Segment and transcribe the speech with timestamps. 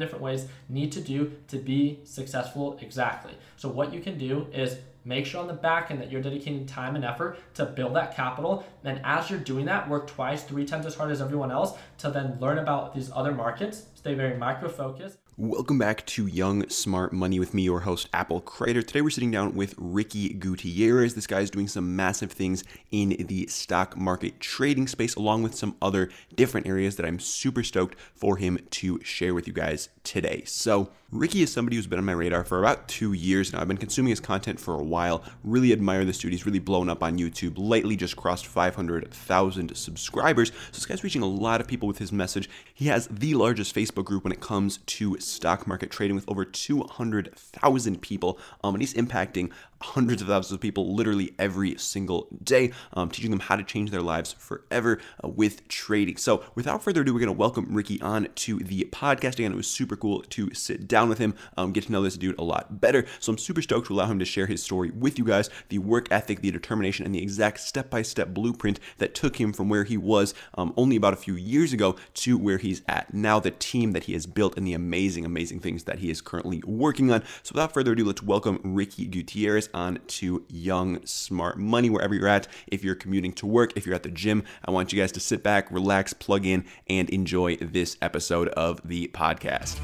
[0.00, 3.34] different ways need to do to be successful exactly.
[3.56, 6.66] So what you can do is make sure on the back end that you're dedicating
[6.66, 8.64] time and effort to build that capital.
[8.84, 12.10] And as you're doing that, work twice, three times as hard as everyone else to
[12.10, 15.18] then learn about these other markets, stay very micro focused.
[15.42, 18.82] Welcome back to Young Smart Money with me, your host, Apple Crater.
[18.82, 21.14] Today we're sitting down with Ricky Gutierrez.
[21.14, 25.76] This guy's doing some massive things in the stock market trading space, along with some
[25.80, 30.42] other different areas that I'm super stoked for him to share with you guys today.
[30.44, 33.60] So, Ricky is somebody who's been on my radar for about two years now.
[33.60, 35.24] I've been consuming his content for a while.
[35.42, 36.30] Really admire this dude.
[36.30, 37.54] He's really blown up on YouTube.
[37.56, 40.50] Lately, just crossed 500,000 subscribers.
[40.50, 42.48] So this guy's reaching a lot of people with his message.
[42.72, 46.44] He has the largest Facebook group when it comes to stock market trading with over
[46.44, 49.50] 200,000 people, um, and he's impacting
[49.82, 53.90] hundreds of thousands of people literally every single day, um, teaching them how to change
[53.90, 56.16] their lives forever uh, with trading.
[56.16, 59.34] So, without further ado, we're going to welcome Ricky on to the podcast.
[59.34, 62.16] Again, it was super cool to sit down with him, um, get to know this
[62.16, 63.06] dude a lot better.
[63.20, 65.78] So, I'm super stoked to allow him to share his story with you guys the
[65.78, 69.68] work ethic, the determination, and the exact step by step blueprint that took him from
[69.68, 73.40] where he was um, only about a few years ago to where he's at now,
[73.40, 76.62] the team that he has built, and the amazing, amazing things that he is currently
[76.66, 77.22] working on.
[77.42, 82.28] So, without further ado, let's welcome Ricky Gutierrez on to Young Smart Money, wherever you're
[82.28, 82.48] at.
[82.66, 85.20] If you're commuting to work, if you're at the gym, I want you guys to
[85.20, 89.78] sit back, relax, plug in, and enjoy this episode of the podcast.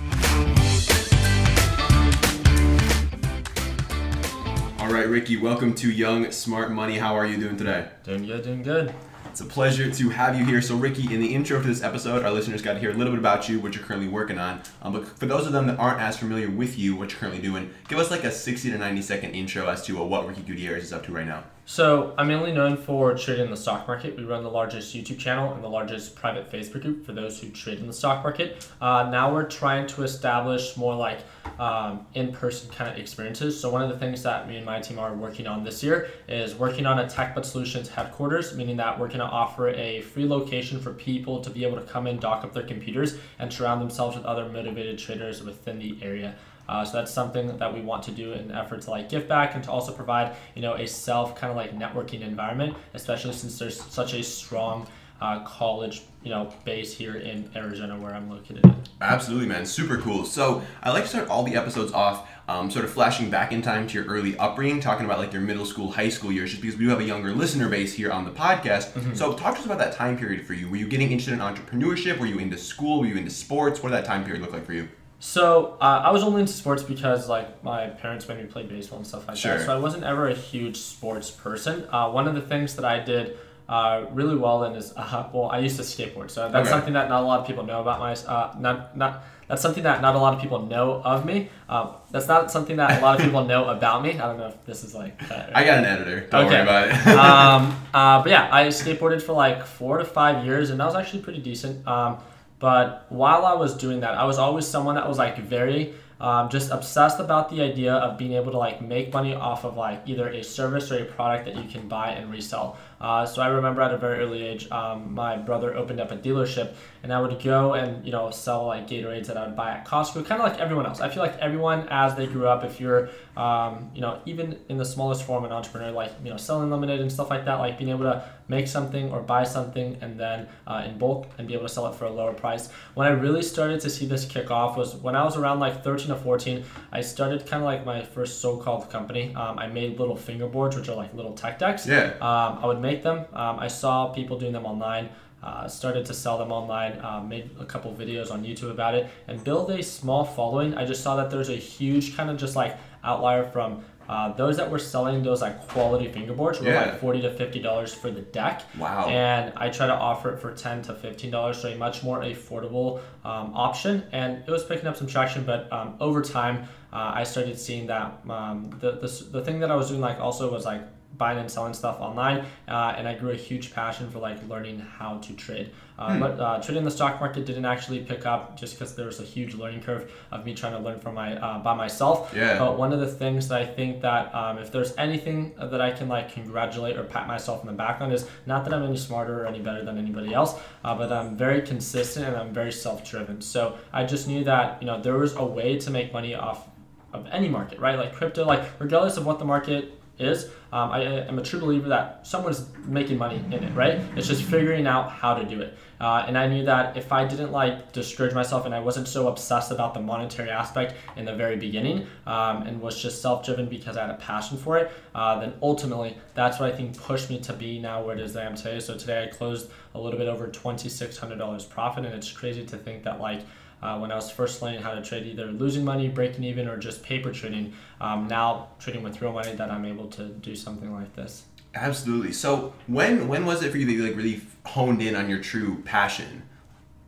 [4.78, 6.98] All right, Ricky, welcome to Young Smart Money.
[6.98, 7.88] How are you doing today?
[8.04, 8.94] Doing good, doing good.
[9.36, 10.62] It's a pleasure to have you here.
[10.62, 13.12] So, Ricky, in the intro to this episode, our listeners got to hear a little
[13.12, 14.62] bit about you, what you're currently working on.
[14.80, 17.42] Um, but for those of them that aren't as familiar with you, what you're currently
[17.42, 20.40] doing, give us like a 60 to 90 second intro as to uh, what Ricky
[20.40, 21.44] Gutierrez is up to right now.
[21.68, 24.16] So I'm mainly known for trading the stock market.
[24.16, 27.48] We run the largest YouTube channel and the largest private Facebook group for those who
[27.50, 28.68] trade in the stock market.
[28.80, 31.18] Uh, now we're trying to establish more like
[31.58, 33.60] um, in-person kind of experiences.
[33.60, 36.08] So one of the things that me and my team are working on this year
[36.28, 40.24] is working on a TechBud Solutions headquarters, meaning that we're going to offer a free
[40.24, 43.80] location for people to be able to come in, dock up their computers, and surround
[43.80, 46.36] themselves with other motivated traders within the area.
[46.68, 49.62] Uh, so that's something that we want to do in efforts like give back and
[49.64, 53.80] to also provide you know a self kind of like networking environment, especially since there's
[53.80, 54.86] such a strong
[55.20, 58.64] uh, college you know base here in Arizona where I'm located.
[59.00, 60.24] Absolutely, man, super cool.
[60.24, 62.28] So I like to start all the episodes off.
[62.48, 65.42] Um, sort of flashing back in time to your early upbringing, talking about like your
[65.42, 68.12] middle school, high school years, just because we do have a younger listener base here
[68.12, 68.92] on the podcast.
[68.92, 69.14] Mm-hmm.
[69.14, 70.70] So, talk to us about that time period for you.
[70.70, 72.18] Were you getting interested in entrepreneurship?
[72.18, 73.00] Were you into school?
[73.00, 73.82] Were you into sports?
[73.82, 74.88] What did that time period look like for you?
[75.26, 78.98] So uh, I was only into sports because like my parents made me play baseball
[78.98, 79.58] and stuff like sure.
[79.58, 79.66] that.
[79.66, 81.84] So I wasn't ever a huge sports person.
[81.90, 83.36] Uh, one of the things that I did
[83.68, 86.30] uh, really well in is uh, well I used to skateboard.
[86.30, 86.70] So that's okay.
[86.70, 89.24] something that not a lot of people know about my uh, not not.
[89.48, 91.50] That's something that not a lot of people know of me.
[91.68, 94.10] Um, that's not something that a lot of people know about me.
[94.12, 95.20] I don't know if this is like.
[95.30, 96.20] I got an editor.
[96.30, 96.54] Don't okay.
[96.54, 97.06] worry about it.
[97.18, 100.94] um, uh, but yeah, I skateboarded for like four to five years, and that was
[100.94, 101.84] actually pretty decent.
[101.84, 102.18] Um,
[102.58, 106.48] but while I was doing that, I was always someone that was like very um,
[106.48, 110.02] just obsessed about the idea of being able to like make money off of like
[110.06, 112.78] either a service or a product that you can buy and resell.
[113.00, 116.16] Uh, so I remember at a very early age, um, my brother opened up a
[116.16, 119.72] dealership, and I would go and you know sell like Gatorades that I would buy
[119.72, 121.00] at Costco, kind of like everyone else.
[121.00, 124.78] I feel like everyone as they grew up, if you're um, you know even in
[124.78, 127.78] the smallest form an entrepreneur, like you know selling lemonade and stuff like that, like
[127.78, 131.54] being able to make something or buy something and then uh, in bulk and be
[131.54, 132.68] able to sell it for a lower price.
[132.94, 135.82] When I really started to see this kick off was when I was around like
[135.82, 136.64] 13 or 14.
[136.92, 139.34] I started kind of like my first so-called company.
[139.34, 141.86] Um, I made little fingerboards, which are like little tech decks.
[141.86, 142.14] Yeah.
[142.20, 143.18] Um, I would make them.
[143.42, 145.06] Um, I saw people doing them online.
[145.42, 149.04] Uh, started to sell them online, uh, made a couple videos on YouTube about it,
[149.28, 150.74] and build a small following.
[150.74, 152.72] I just saw that there's a huge kind of just like
[153.04, 153.70] outlier from
[154.08, 156.82] uh, those that were selling those like quality fingerboards were yeah.
[156.82, 158.62] like forty to fifty dollars for the deck.
[158.78, 159.06] Wow!
[159.08, 162.20] And I try to offer it for ten to fifteen dollars, so a much more
[162.22, 164.04] affordable um, option.
[164.12, 166.56] And it was picking up some traction, but um, over time,
[166.92, 170.18] uh, I started seeing that um, the, the the thing that I was doing like
[170.18, 170.82] also was like
[171.16, 174.80] buying and selling stuff online, uh, and I grew a huge passion for like learning
[174.80, 175.70] how to trade.
[175.98, 176.20] Uh, hmm.
[176.20, 179.22] But uh, trading the stock market didn't actually pick up just because there was a
[179.22, 182.32] huge learning curve of me trying to learn from my uh, by myself.
[182.34, 182.58] Yeah.
[182.58, 185.90] But one of the things that I think that um, if there's anything that I
[185.90, 188.96] can like congratulate or pat myself in the back on is not that I'm any
[188.96, 192.72] smarter or any better than anybody else, uh, but I'm very consistent and I'm very
[192.72, 193.40] self-driven.
[193.40, 196.68] So I just knew that you know there was a way to make money off
[197.12, 197.98] of any market, right?
[197.98, 200.46] Like crypto, like regardless of what the market is.
[200.72, 204.00] Um, I, am a true believer that someone's making money in it, right?
[204.16, 205.76] It's just figuring out how to do it.
[206.00, 209.28] Uh, and I knew that if I didn't like discourage myself and I wasn't so
[209.28, 213.68] obsessed about the monetary aspect in the very beginning um, and was just self driven
[213.68, 217.30] because I had a passion for it, uh, then ultimately that's what I think pushed
[217.30, 218.80] me to be now where it is that I am today.
[218.80, 223.04] So today I closed a little bit over $2,600 profit, and it's crazy to think
[223.04, 223.40] that like
[223.82, 226.76] uh, when I was first learning how to trade, either losing money, breaking even, or
[226.76, 227.74] just paper trading.
[228.00, 231.44] Um, now trading with real money, that I'm able to do something like this.
[231.74, 232.32] Absolutely.
[232.32, 235.40] So when when was it for you that you like really honed in on your
[235.40, 236.42] true passion?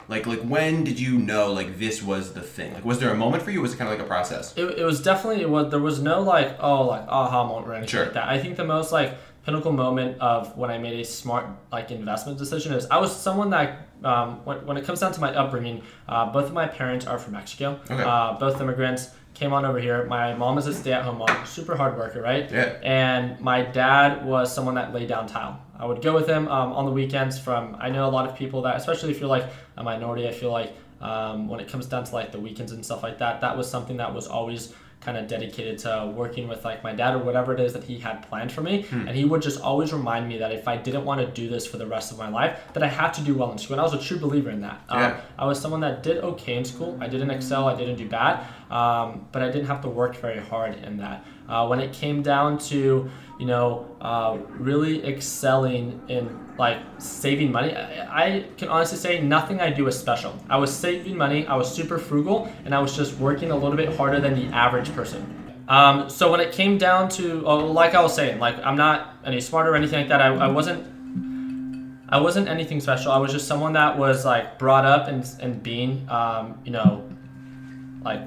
[0.08, 2.74] Like like when did you know like this was the thing?
[2.74, 3.60] Like was there a moment for you?
[3.60, 4.56] was it kind of like a process?
[4.56, 7.74] It, it was definitely it was there was no like oh like aha moment or
[7.74, 8.04] anything sure.
[8.04, 8.28] like that.
[8.28, 12.38] I think the most like pinnacle moment of when I made a smart like investment
[12.38, 15.82] decision is I was someone that um, when, when it comes down to my upbringing,
[16.08, 17.80] uh, both of my parents are from Mexico.
[17.90, 18.02] Okay.
[18.02, 20.04] Uh, both immigrants came on over here.
[20.06, 22.50] My mom is a stay-at-home mom, super hard worker, right?
[22.50, 22.76] Yeah.
[22.82, 25.62] And my dad was someone that laid down tile.
[25.78, 27.38] I would go with him um, on the weekends.
[27.38, 29.46] From I know a lot of people that, especially if you're like
[29.76, 32.84] a minority, I feel like um, when it comes down to like the weekends and
[32.84, 36.64] stuff like that, that was something that was always kind of dedicated to working with
[36.64, 38.82] like my dad or whatever it is that he had planned for me.
[38.82, 39.06] Hmm.
[39.06, 41.66] and he would just always remind me that if i didn't want to do this
[41.66, 43.74] for the rest of my life that i had to do well in school.
[43.74, 44.80] And i was a true believer in that.
[44.90, 45.06] Yeah.
[45.06, 46.98] Um, i was someone that did okay in school.
[47.00, 47.68] I didn't excel.
[47.68, 51.24] I didn't do bad um, but i didn't have to work very hard in that
[51.48, 57.74] uh, when it came down to you know uh, really excelling in like saving money.
[57.74, 60.36] I, can honestly say nothing I do is special.
[60.50, 63.76] I was saving money, I was super frugal, and I was just working a little
[63.76, 65.34] bit harder than the average person.
[65.68, 69.14] Um, so when it came down to, oh, like I was saying, like I'm not
[69.24, 70.20] any smarter or anything like that.
[70.20, 70.98] I, I wasn't.
[72.10, 73.12] I wasn't anything special.
[73.12, 77.06] I was just someone that was like brought up and, and being, um, you know,
[78.02, 78.22] like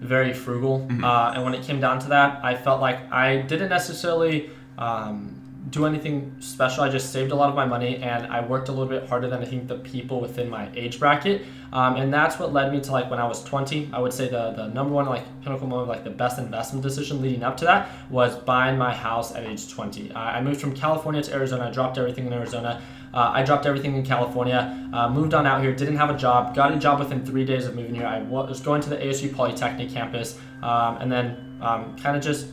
[0.00, 0.80] very frugal.
[0.80, 1.04] Mm-hmm.
[1.04, 5.38] Uh, and when it came down to that, I felt like I didn't necessarily um,
[5.70, 6.84] do anything special.
[6.84, 9.28] I just saved a lot of my money and I worked a little bit harder
[9.28, 11.44] than I think the people within my age bracket.
[11.72, 14.28] Um, and that's what led me to like when I was 20, I would say
[14.28, 17.64] the, the number one like pinnacle moment, like the best investment decision leading up to
[17.66, 20.12] that was buying my house at age 20.
[20.12, 21.66] Uh, I moved from California to Arizona.
[21.66, 22.80] I dropped everything in Arizona.
[23.12, 26.54] Uh, I dropped everything in California, uh, moved on out here, didn't have a job,
[26.54, 28.06] got a job within three days of moving here.
[28.06, 32.48] I was going to the ASU Polytechnic campus, um, and then um, kind of just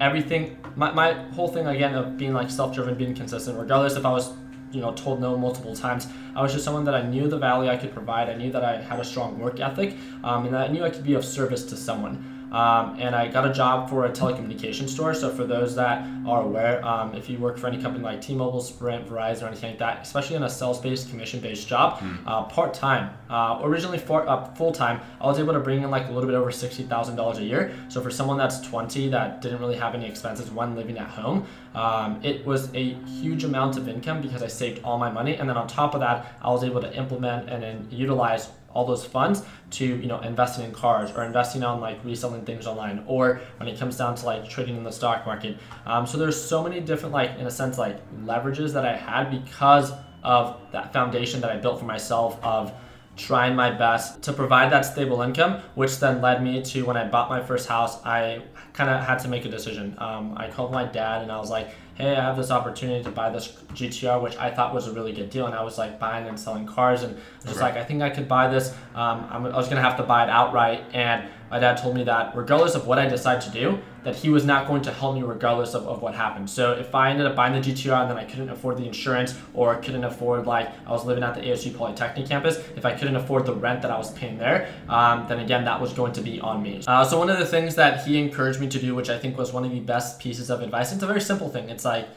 [0.00, 4.10] everything my, my whole thing again of being like self-driven being consistent regardless if i
[4.10, 4.32] was
[4.70, 6.06] you know told no multiple times
[6.36, 8.64] i was just someone that i knew the value i could provide i knew that
[8.64, 11.24] i had a strong work ethic um, and that i knew i could be of
[11.24, 15.14] service to someone um, and I got a job for a telecommunications store.
[15.14, 18.60] So for those that are aware, um, if you work for any company like T-Mobile,
[18.60, 22.18] Sprint, Verizon, or anything like that, especially in a sales-based, commission-based job, mm.
[22.26, 26.12] uh, part-time, uh, originally for uh, full-time, I was able to bring in like a
[26.12, 27.72] little bit over sixty thousand dollars a year.
[27.88, 31.46] So for someone that's twenty that didn't really have any expenses when living at home,
[31.74, 35.48] um, it was a huge amount of income because I saved all my money, and
[35.48, 39.04] then on top of that, I was able to implement and then utilize all those
[39.04, 43.40] funds to you know investing in cars or investing on like reselling things online or
[43.56, 45.56] when it comes down to like trading in the stock market.
[45.86, 49.30] Um, so there's so many different like in a sense like leverages that i had
[49.30, 49.92] because
[50.22, 52.72] of that foundation that i built for myself of
[53.16, 57.06] trying my best to provide that stable income which then led me to when i
[57.06, 58.40] bought my first house i
[58.72, 59.94] kind of had to make a decision.
[59.98, 61.68] Um, i called my dad and i was like
[61.98, 65.12] hey, I have this opportunity to buy this GTR, which I thought was a really
[65.12, 65.46] good deal.
[65.46, 67.74] And I was like buying and selling cars and just right.
[67.74, 68.72] like, I think I could buy this.
[68.94, 70.84] Um, i was going to have to buy it outright.
[70.92, 74.30] And my dad told me that regardless of what I decide to do, that he
[74.30, 76.48] was not going to help me regardless of, of what happened.
[76.48, 79.34] So if I ended up buying the GTR and then I couldn't afford the insurance
[79.54, 83.16] or couldn't afford like I was living at the ASU Polytechnic campus, if I couldn't
[83.16, 86.20] afford the rent that I was paying there, um, then again that was going to
[86.20, 86.82] be on me.
[86.86, 89.36] Uh, so one of the things that he encouraged me to do, which I think
[89.36, 91.68] was one of the best pieces of advice, it's a very simple thing.
[91.68, 92.08] It's like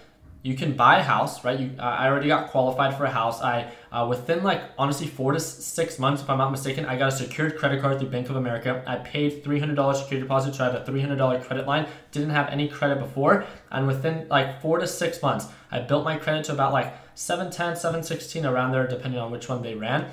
[0.43, 1.59] you can buy a house, right?
[1.59, 3.41] You, I already got qualified for a house.
[3.41, 7.13] I uh, within like honestly four to six months, if I'm not mistaken, I got
[7.13, 8.83] a secured credit card through Bank of America.
[8.87, 11.67] I paid three hundred dollars security deposit, so I had a three hundred dollar credit
[11.67, 11.87] line.
[12.11, 16.17] Didn't have any credit before, and within like four to six months, I built my
[16.17, 20.09] credit to about like 710, 716 around there, depending on which one they ran,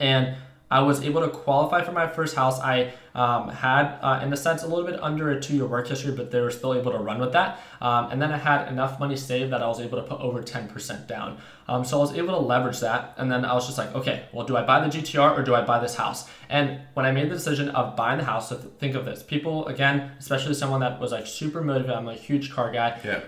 [0.00, 0.36] and
[0.72, 2.58] I was able to qualify for my first house.
[2.58, 5.86] I um, had, uh, in a sense, a little bit under a two year work
[5.86, 7.60] history, but they were still able to run with that.
[7.82, 10.42] Um, and then I had enough money saved that I was able to put over
[10.42, 11.36] 10% down.
[11.68, 13.14] Um, so I was able to leverage that.
[13.18, 15.54] And then I was just like, okay, well, do I buy the GTR or do
[15.54, 16.26] I buy this house?
[16.48, 19.66] And when I made the decision of buying the house, so think of this people,
[19.66, 22.98] again, especially someone that was like super motivated, I'm a huge car guy.
[23.04, 23.20] Yeah.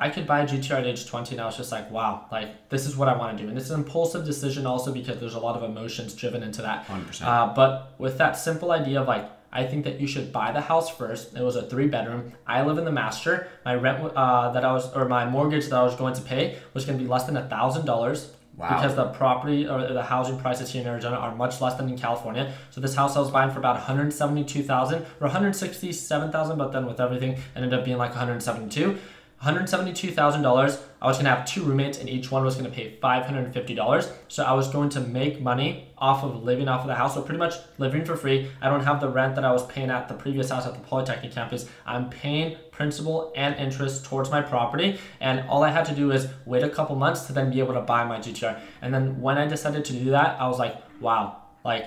[0.00, 2.70] I could buy a GTR at age 20 and I was just like, wow, like
[2.70, 3.50] this is what I want to do.
[3.50, 6.86] And it's an impulsive decision also because there's a lot of emotions driven into that.
[6.86, 7.22] 100%.
[7.22, 10.60] Uh, but with that simple idea of like, I think that you should buy the
[10.60, 11.36] house first.
[11.36, 12.32] It was a three bedroom.
[12.46, 13.48] I live in the master.
[13.64, 16.58] My rent uh, that I was, or my mortgage that I was going to pay
[16.72, 18.32] was going to be less than a thousand dollars.
[18.56, 18.68] Wow.
[18.68, 21.96] Because the property or the housing prices here in Arizona are much less than in
[21.96, 22.52] California.
[22.70, 27.38] So this house I was buying for about 172,000 or 167,000, but then with everything
[27.56, 28.98] ended up being like 172.
[29.42, 30.82] $172,000.
[31.00, 34.12] I was gonna have two roommates and each one was gonna pay $550.
[34.28, 37.14] So I was going to make money off of living off of the house.
[37.14, 38.50] So pretty much living for free.
[38.60, 40.80] I don't have the rent that I was paying at the previous house at the
[40.80, 41.66] Polytechnic campus.
[41.86, 44.98] I'm paying principal and interest towards my property.
[45.20, 47.74] And all I had to do is wait a couple months to then be able
[47.74, 48.60] to buy my GTR.
[48.82, 51.86] And then when I decided to do that, I was like, wow, like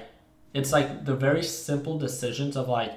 [0.55, 2.93] it's like the very simple decisions of like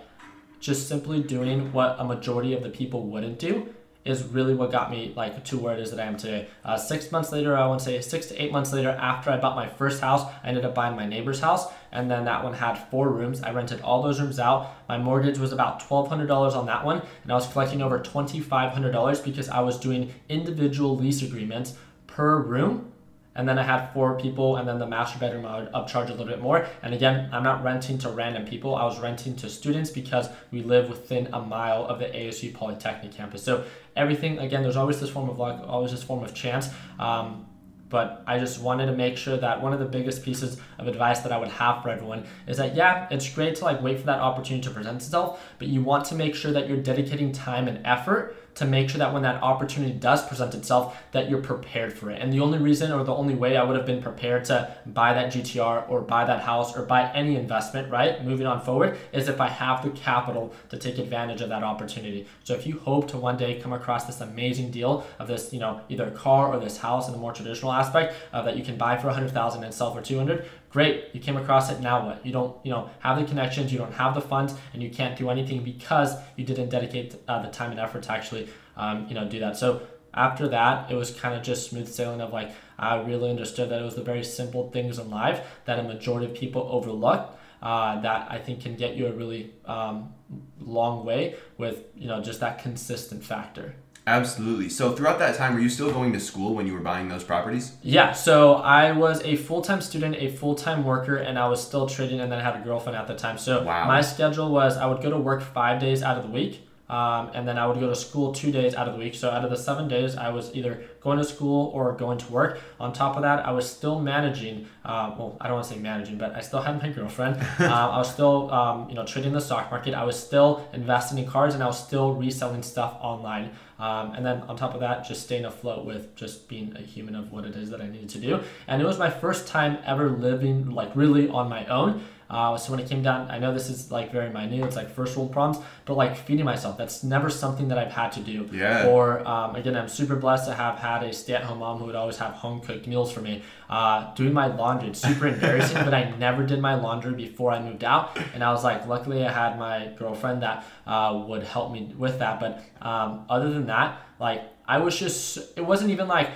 [0.61, 3.69] just simply doing what a majority of the people wouldn't do
[4.07, 6.49] is really what got me like to where it is that I am today.
[6.65, 9.37] Uh, six months later, I want to say six to eight months later, after I
[9.37, 12.55] bought my first house, I ended up buying my neighbor's house, and then that one
[12.55, 13.43] had four rooms.
[13.43, 14.75] I rented all those rooms out.
[14.89, 17.99] My mortgage was about twelve hundred dollars on that one, and I was collecting over
[17.99, 21.75] twenty five hundred dollars because I was doing individual lease agreements
[22.07, 22.93] per room
[23.37, 26.13] and then I had four people, and then the master bedroom I would upcharge a
[26.13, 26.67] little bit more.
[26.83, 28.75] And again, I'm not renting to random people.
[28.75, 33.13] I was renting to students because we live within a mile of the ASU Polytechnic
[33.13, 33.43] campus.
[33.43, 33.65] So
[33.95, 36.69] everything, again, there's always this form of luck, always this form of chance.
[36.99, 37.47] Um,
[37.89, 41.21] but I just wanted to make sure that one of the biggest pieces of advice
[41.21, 44.07] that I would have for everyone is that yeah, it's great to like wait for
[44.07, 47.69] that opportunity to present itself, but you want to make sure that you're dedicating time
[47.69, 51.93] and effort to make sure that when that opportunity does present itself that you're prepared
[51.93, 52.21] for it.
[52.21, 55.15] And the only reason or the only way i would have been prepared to buy
[55.15, 59.29] that gtr or buy that house or buy any investment right moving on forward is
[59.29, 62.27] if i have the capital to take advantage of that opportunity.
[62.45, 65.61] So if you hope to one day come across this amazing deal of this you
[65.61, 68.77] know either car or this house in the more traditional aspect uh, that you can
[68.77, 72.25] buy for 100000 and sell for 200 great you came across it now what?
[72.25, 75.17] You don't you know have the connections you don't have the funds and you can't
[75.17, 79.15] do anything because you didn't dedicate uh, the time and effort to actually um, you
[79.15, 79.57] know do that.
[79.57, 79.83] So
[80.17, 83.81] after that it was kind of just smooth sailing of like i really understood that
[83.81, 88.01] it was the very simple things in life that a majority of people overlook uh,
[88.01, 90.13] that i think can get you a really um,
[90.61, 93.75] long way with you know just that consistent factor
[94.07, 94.69] Absolutely.
[94.69, 97.25] So throughout that time, were you still going to school when you were buying those
[97.25, 97.77] properties?
[97.83, 98.13] Yeah.
[98.13, 101.89] So I was a full time student, a full time worker, and I was still
[101.89, 103.37] trading, and then I had a girlfriend at the time.
[103.37, 103.87] So Wow.
[103.87, 106.63] my schedule was I would go to work five days out of the week.
[106.89, 109.17] Um, and then I would go to school two days out of the week.
[109.17, 112.33] So out of the seven days, I was either going to school or going to
[112.33, 112.61] work.
[112.79, 114.69] On top of that, I was still managing.
[114.85, 117.39] Uh, well, I don't want to say managing, but I still had my girlfriend.
[117.41, 119.95] um, I was still, um, you know, trading the stock market.
[119.95, 123.51] I was still investing in cars, and I was still reselling stuff online.
[123.79, 127.15] Um, and then on top of that, just staying afloat with just being a human
[127.15, 128.41] of what it is that I needed to do.
[128.67, 132.05] And it was my first time ever living like really on my own.
[132.29, 134.91] Uh, so when it came down, I know this is like very minute, it's like
[134.91, 138.49] first world problems, but like feeding myself, that's never something that I've had to do.
[138.53, 138.89] Yeah.
[138.89, 142.19] Or um, again, I'm super blessed to have had a stay-at-home mom who would always
[142.19, 143.43] have home cooked meals for me.
[143.71, 147.61] Uh, doing my laundry, it's super embarrassing, but I never did my laundry before I
[147.61, 151.73] moved out, and I was like, luckily I had my girlfriend that uh, would help
[151.73, 152.41] me with that.
[152.41, 156.31] But um, other than that, like I was just, it wasn't even like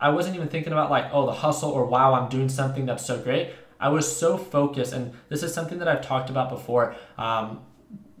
[0.00, 3.04] I wasn't even thinking about like, oh, the hustle or wow, I'm doing something that's
[3.04, 3.50] so great.
[3.80, 6.94] I was so focused, and this is something that I've talked about before.
[7.16, 7.60] Um,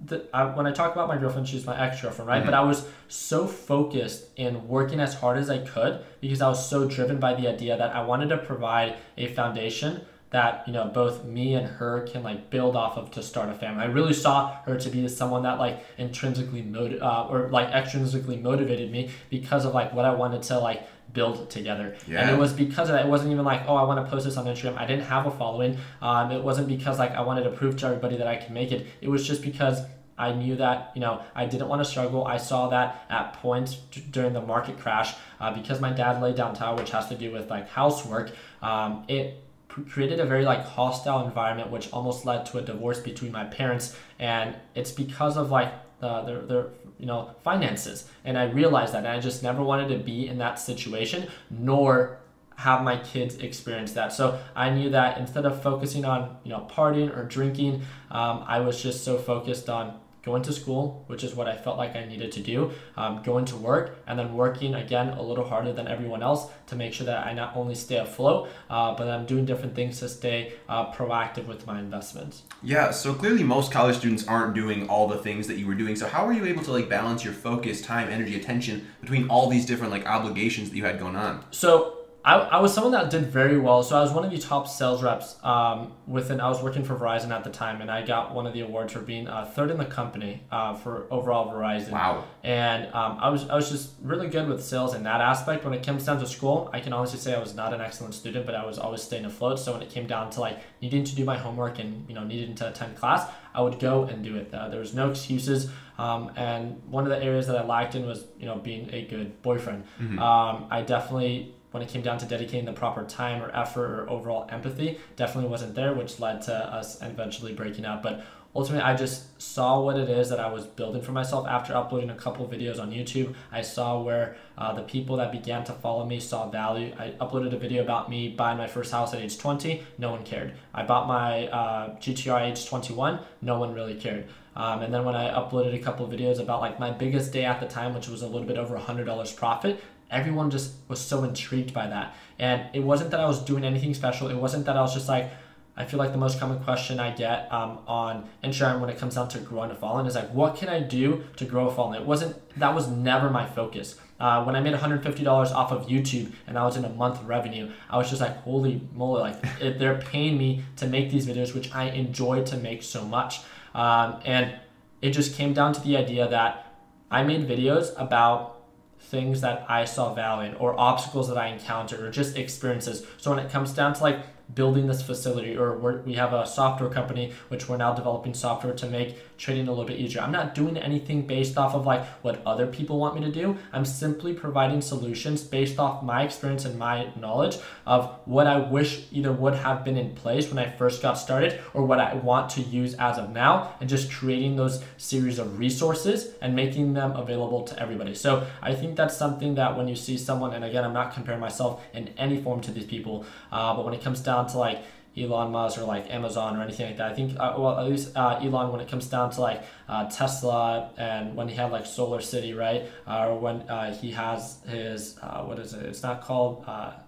[0.02, 2.44] the, I, when I talk about my girlfriend, she's my ex girlfriend, right?
[2.44, 6.66] But I was so focused in working as hard as I could because I was
[6.66, 10.00] so driven by the idea that I wanted to provide a foundation
[10.30, 13.54] that you know both me and her can like build off of to start a
[13.54, 13.82] family.
[13.82, 18.40] I really saw her to be someone that like intrinsically motiv- uh, or like extrinsically
[18.40, 21.96] motivated me because of like what I wanted to like build together.
[22.22, 23.06] And it was because of that.
[23.06, 24.76] It wasn't even like, oh, I want to post this on Instagram.
[24.76, 25.78] I didn't have a following.
[26.02, 28.72] Um, it wasn't because like I wanted to prove to everybody that I can make
[28.72, 28.86] it.
[29.00, 29.80] It was just because
[30.18, 32.26] I knew that you know I didn't want to struggle.
[32.26, 36.36] I saw that at points d- during the market crash uh, because my dad laid
[36.36, 38.30] down tile, which has to do with like housework.
[38.60, 43.00] Um, it pr- created a very like hostile environment, which almost led to a divorce
[43.00, 46.66] between my parents, and it's because of like uh, their their
[47.00, 48.08] you know finances.
[48.24, 52.18] And I realized that, and I just never wanted to be in that situation, nor
[52.56, 54.12] have my kids experience that.
[54.12, 58.60] So I knew that instead of focusing on you know partying or drinking, um, I
[58.60, 62.04] was just so focused on going to school, which is what I felt like I
[62.04, 65.88] needed to do, um, going to work, and then working again a little harder than
[65.88, 69.44] everyone else to make sure that I not only stay afloat, uh, but I'm doing
[69.44, 72.42] different things to stay uh, proactive with my investments.
[72.62, 75.96] Yeah, so clearly most college students aren't doing all the things that you were doing.
[75.96, 79.48] So how were you able to like balance your focus, time, energy, attention between all
[79.48, 81.44] these different like obligations that you had going on?
[81.50, 83.82] So I, I was someone that did very well.
[83.82, 86.40] So I was one of the top sales reps um, within.
[86.40, 88.92] I was working for Verizon at the time, and I got one of the awards
[88.92, 91.92] for being uh, third in the company uh, for overall Verizon.
[91.92, 92.24] Wow.
[92.42, 95.64] And um, I was I was just really good with sales in that aspect.
[95.64, 98.14] When it comes down to school, I can honestly say I was not an excellent
[98.14, 99.58] student, but I was always staying afloat.
[99.58, 102.24] So when it came down to like needing to do my homework and you know
[102.24, 104.52] needing to attend class, I would go and do it.
[104.52, 105.70] Uh, there was no excuses.
[105.96, 109.06] Um, and one of the areas that I lacked in was you know being a
[109.06, 109.84] good boyfriend.
[109.98, 110.18] Mm-hmm.
[110.18, 114.10] Um, I definitely when it came down to dedicating the proper time or effort or
[114.10, 118.02] overall empathy, definitely wasn't there, which led to us eventually breaking up.
[118.02, 118.24] But
[118.54, 122.10] ultimately, I just saw what it is that I was building for myself after uploading
[122.10, 123.34] a couple videos on YouTube.
[123.52, 126.92] I saw where uh, the people that began to follow me saw value.
[126.98, 129.82] I uploaded a video about me buying my first house at age 20.
[129.98, 130.54] No one cared.
[130.74, 133.20] I bought my uh, GTR at age 21.
[133.42, 134.26] No one really cared.
[134.56, 137.60] Um, and then when I uploaded a couple videos about like my biggest day at
[137.60, 141.72] the time, which was a little bit over $100 profit, everyone just was so intrigued
[141.72, 142.14] by that.
[142.38, 144.28] And it wasn't that I was doing anything special.
[144.28, 145.30] It wasn't that I was just like,
[145.76, 149.14] I feel like the most common question I get um, on Instagram when it comes
[149.14, 152.00] down to growing a following is like, what can I do to grow a following?
[152.00, 153.98] It wasn't, that was never my focus.
[154.18, 157.70] Uh, when I made $150 off of YouTube and I was in a month revenue,
[157.88, 161.54] I was just like, holy moly, like it, they're paying me to make these videos,
[161.54, 163.40] which I enjoy to make so much.
[163.74, 164.54] Um, and
[165.00, 166.74] it just came down to the idea that
[167.10, 168.59] I made videos about
[169.00, 173.06] things that I saw value in or obstacles that I encountered or just experiences.
[173.18, 174.20] So when it comes down to like
[174.54, 178.86] building this facility or we have a software company which we're now developing software to
[178.86, 180.20] make trading a little bit easier.
[180.20, 183.56] I'm not doing anything based off of like what other people want me to do.
[183.72, 189.06] I'm simply providing solutions based off my experience and my knowledge of what i wish
[189.10, 192.50] either would have been in place when i first got started or what i want
[192.50, 197.12] to use as of now and just creating those series of resources and making them
[197.12, 198.14] available to everybody.
[198.14, 201.40] So i think that's something that when you see someone and again i'm not comparing
[201.40, 204.58] myself in any form to these people uh, but when it comes down down to
[204.58, 204.82] like
[205.16, 207.12] Elon Musk or like Amazon or anything like that.
[207.12, 210.08] I think, uh, well, at least uh, Elon, when it comes down to like uh,
[210.08, 212.88] Tesla and when he had like Solar City, right?
[213.06, 215.84] Uh, or when uh, he has his, uh, what is it?
[215.84, 216.64] It's not called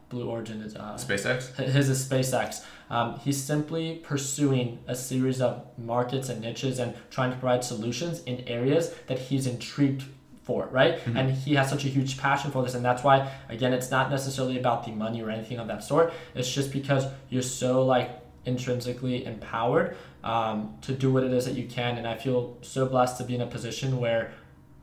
[0.08, 1.54] Blue Origin, it's SpaceX.
[1.56, 2.64] His is SpaceX.
[2.90, 8.22] Um, he's simply pursuing a series of markets and niches and trying to provide solutions
[8.24, 10.04] in areas that he's intrigued
[10.42, 10.99] for, it, right?
[10.99, 11.17] Mm-hmm.
[11.17, 12.75] And he has such a huge passion for this.
[12.75, 16.12] And that's why, again, it's not necessarily about the money or anything of that sort.
[16.34, 18.10] It's just because you're so like
[18.45, 21.97] intrinsically empowered um, to do what it is that you can.
[21.97, 24.32] And I feel so blessed to be in a position where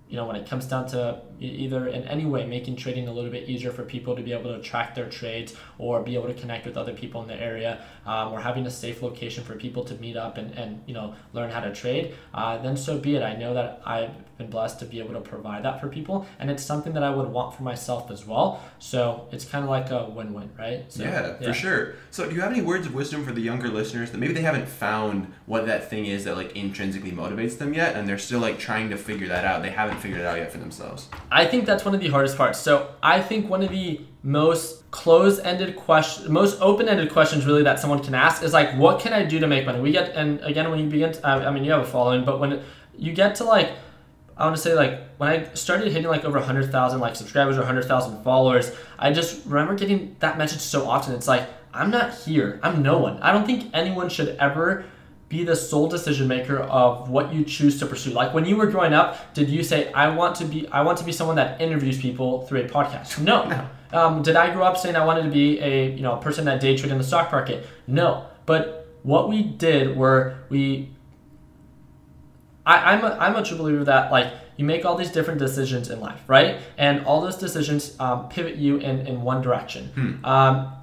[0.10, 3.30] you know, when it comes down to either in any way making trading a little
[3.30, 6.34] bit easier for people to be able to track their trades or be able to
[6.34, 9.86] connect with other people in the area um, or having a safe location for people
[9.86, 13.16] to meet up and, and you know, learn how to trade, uh, then so be
[13.16, 13.22] it.
[13.22, 16.50] I know that I've been blessed to be able to provide that for people and
[16.50, 18.64] it's something that I would want for myself as well.
[18.80, 20.86] So it's kind of like a win-win, right?
[20.92, 21.96] So, yeah, yeah, for sure.
[22.10, 24.42] So do you have any words of wisdom for the younger listeners that maybe they
[24.42, 28.40] haven't found what that thing is that like intrinsically motivates them yet and they're still
[28.40, 29.62] like trying to figure that out.
[29.62, 31.10] They haven't figured it out yet for themselves?
[31.30, 32.60] I think that's one of the hardest parts.
[32.60, 38.02] So I think one of the most closed-ended question, most open-ended questions really that someone
[38.02, 39.82] can ask is like, what can I do to make money?
[39.82, 42.40] We get, and again, when you begin, to, I mean, you have a following, but
[42.40, 42.64] when
[42.98, 43.72] you get to like,
[44.40, 47.62] I want to say like when I started hitting like over 100,000 like subscribers or
[47.62, 51.14] 100,000 followers, I just remember getting that message so often.
[51.14, 52.60] It's like, I'm not here.
[52.64, 53.22] I'm no one.
[53.22, 54.86] I don't think anyone should ever
[55.28, 58.12] be the sole decision maker of what you choose to pursue.
[58.12, 60.98] Like when you were growing up, did you say I want to be I want
[61.00, 63.22] to be someone that interviews people through a podcast?
[63.22, 63.46] No.
[63.50, 63.70] no.
[63.92, 66.46] Um, did I grow up saying I wanted to be a you know a person
[66.46, 67.68] that day trade in the stock market?
[67.88, 68.26] No.
[68.46, 70.90] But what we did were we
[72.70, 75.90] I, I'm a, I'm a true believer that like you make all these different decisions
[75.90, 76.60] in life, right?
[76.78, 79.88] And all those decisions um, pivot you in, in one direction.
[79.96, 80.26] Hmm.
[80.26, 80.74] Um,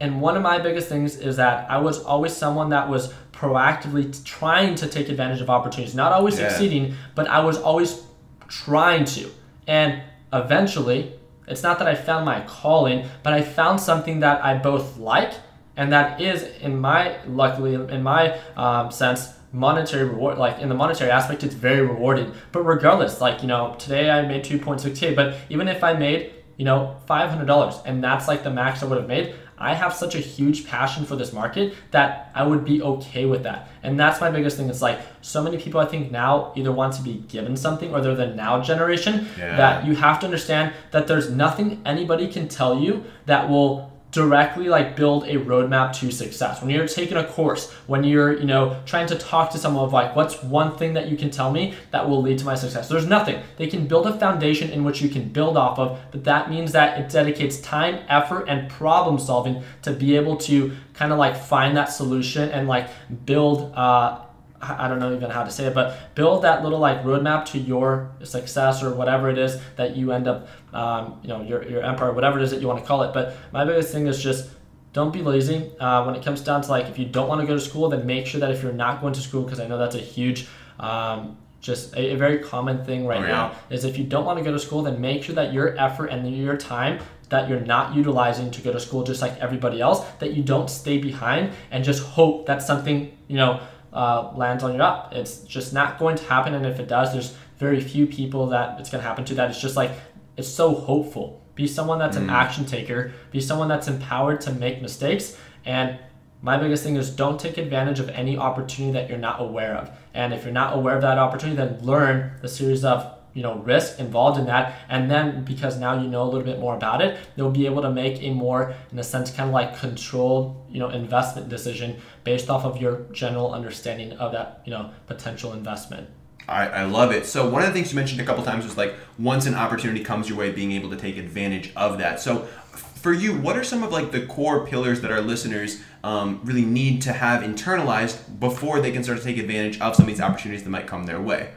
[0.00, 4.22] and one of my biggest things is that I was always someone that was proactively
[4.24, 6.48] trying to take advantage of opportunities, not always yeah.
[6.48, 8.02] succeeding, but I was always
[8.48, 9.30] trying to.
[9.66, 11.12] And eventually,
[11.48, 15.32] it's not that I found my calling, but I found something that I both like
[15.76, 20.74] and that is, in my, luckily, in my um, sense, monetary reward like in the
[20.74, 25.36] monetary aspect it's very rewarding but regardless like you know today i made 2.6k but
[25.48, 29.08] even if i made you know $500 and that's like the max i would have
[29.08, 33.26] made I have such a huge passion for this market that I would be okay
[33.26, 33.68] with that.
[33.82, 34.70] And that's my biggest thing.
[34.70, 38.00] It's like so many people I think now either want to be given something or
[38.00, 39.56] they're the now generation yeah.
[39.58, 44.68] that you have to understand that there's nothing anybody can tell you that will directly
[44.68, 46.60] like build a roadmap to success.
[46.60, 49.92] When you're taking a course when you're you know trying to talk to someone of
[49.92, 52.88] like what's one thing that you can tell me that will lead to my success?
[52.88, 53.42] There's nothing.
[53.56, 56.72] They can build a foundation in which you can build off of but that means
[56.72, 61.36] that it dedicates time effort and problem solving to be able to kind of like
[61.36, 62.88] find that solution and like
[63.24, 64.20] build uh,
[64.62, 67.58] I don't know even how to say it, but build that little like roadmap to
[67.58, 71.82] your success or whatever it is that you end up, um, you know, your, your
[71.82, 73.14] empire, whatever it is that you want to call it.
[73.14, 74.50] But my biggest thing is just
[74.92, 75.70] don't be lazy.
[75.80, 77.88] Uh, when it comes down to like, if you don't want to go to school,
[77.88, 80.00] then make sure that if you're not going to school, because I know that's a
[80.00, 80.46] huge,
[80.78, 83.28] um, just a, a, very common thing right oh, yeah.
[83.28, 85.78] now, is if you don't want to go to school, then make sure that your
[85.78, 89.80] effort and your time that you're not utilizing to go to school just like everybody
[89.80, 93.60] else, that you don't stay behind and just hope that something, you know,
[93.92, 95.12] uh, lands on your lap.
[95.12, 96.54] It's just not going to happen.
[96.54, 99.50] And if it does, there's very few people that it's going to happen to that.
[99.50, 99.92] It's just like,
[100.36, 101.42] it's so hopeful.
[101.54, 102.22] Be someone that's mm.
[102.22, 105.36] an action taker, be someone that's empowered to make mistakes.
[105.64, 105.98] And
[106.42, 109.90] my biggest thing is don't take advantage of any opportunity that you're not aware of.
[110.14, 113.54] And if you're not aware of that opportunity, then learn the series of you know
[113.60, 117.00] risk involved in that and then because now you know a little bit more about
[117.00, 120.62] it you'll be able to make a more in a sense kind of like controlled
[120.68, 125.54] you know investment decision based off of your general understanding of that you know potential
[125.54, 126.06] investment
[126.48, 127.26] I, I love it.
[127.26, 130.02] So one of the things you mentioned a couple times was like once an opportunity
[130.02, 132.18] comes your way, being able to take advantage of that.
[132.18, 136.40] So for you, what are some of like the core pillars that our listeners um,
[136.42, 140.08] really need to have internalized before they can start to take advantage of some of
[140.08, 141.52] these opportunities that might come their way?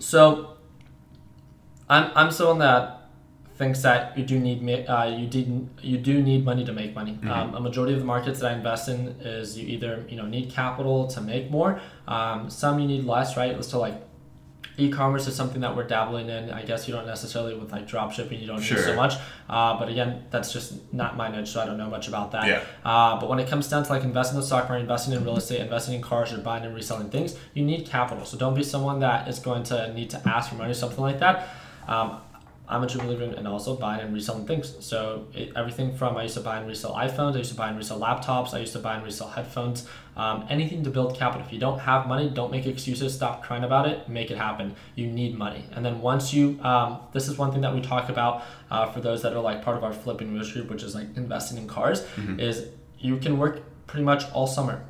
[0.00, 0.53] So
[1.94, 3.00] I'm I'm someone that
[3.56, 7.12] thinks that you do need uh, you did you do need money to make money.
[7.12, 7.30] Mm-hmm.
[7.30, 10.26] Um, a majority of the markets that I invest in is you either you know
[10.26, 11.80] need capital to make more.
[12.08, 13.64] Um, some you need less, right?
[13.64, 13.94] So like
[14.76, 16.50] e-commerce is something that we're dabbling in.
[16.50, 18.78] I guess you don't necessarily with like drop shipping, you don't sure.
[18.78, 19.14] need so much.
[19.48, 22.46] Uh, but again, that's just not my niche, so I don't know much about that.
[22.48, 22.62] Yeah.
[22.84, 25.24] Uh, but when it comes down to like investing in the stock market, investing in
[25.24, 28.24] real estate, investing in cars, or buying and reselling things, you need capital.
[28.24, 31.00] So don't be someone that is going to need to ask for money, or something
[31.00, 31.48] like that.
[31.86, 32.20] Um,
[32.66, 34.74] I'm a true believer in also buying and reselling things.
[34.80, 37.68] So it, everything from I used to buy and resell iPhones, I used to buy
[37.68, 41.46] and resell laptops, I used to buy and resell headphones, um, anything to build capital.
[41.46, 43.14] If you don't have money, don't make excuses.
[43.14, 44.08] Stop crying about it.
[44.08, 44.76] Make it happen.
[44.94, 45.66] You need money.
[45.72, 49.00] And then once you, um, this is one thing that we talk about uh, for
[49.00, 51.68] those that are like part of our flipping wheels group, which is like investing in
[51.68, 52.40] cars, mm-hmm.
[52.40, 52.68] is
[52.98, 54.82] you can work pretty much all summer,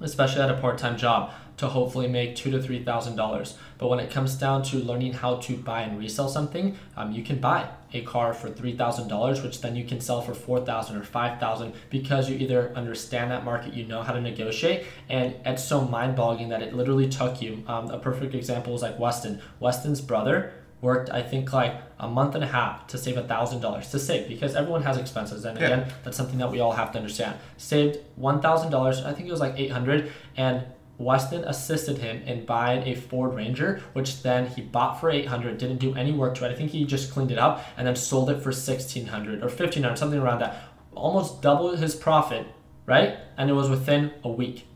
[0.00, 3.56] especially at a part-time job to hopefully make two to three thousand dollars.
[3.78, 7.22] But when it comes down to learning how to buy and resell something, um, you
[7.22, 10.60] can buy a car for three thousand dollars, which then you can sell for four
[10.60, 14.86] thousand or five thousand because you either understand that market, you know how to negotiate,
[15.08, 17.64] and it's so mind-boggling that it literally took you.
[17.66, 19.40] Um, a perfect example is like Weston.
[19.60, 23.60] Weston's brother worked I think like a month and a half to save a thousand
[23.60, 25.92] dollars to save because everyone has expenses and again yeah.
[26.04, 27.38] that's something that we all have to understand.
[27.56, 30.64] Saved one thousand dollars, I think it was like eight hundred, and
[30.98, 35.78] Weston assisted him in buying a Ford Ranger, which then he bought for 800, didn't
[35.78, 36.52] do any work to it.
[36.52, 39.96] I think he just cleaned it up and then sold it for 1600 or 1500,
[39.96, 40.62] something around that.
[40.94, 42.46] Almost double his profit,
[42.86, 43.18] right?
[43.36, 44.66] And it was within a week.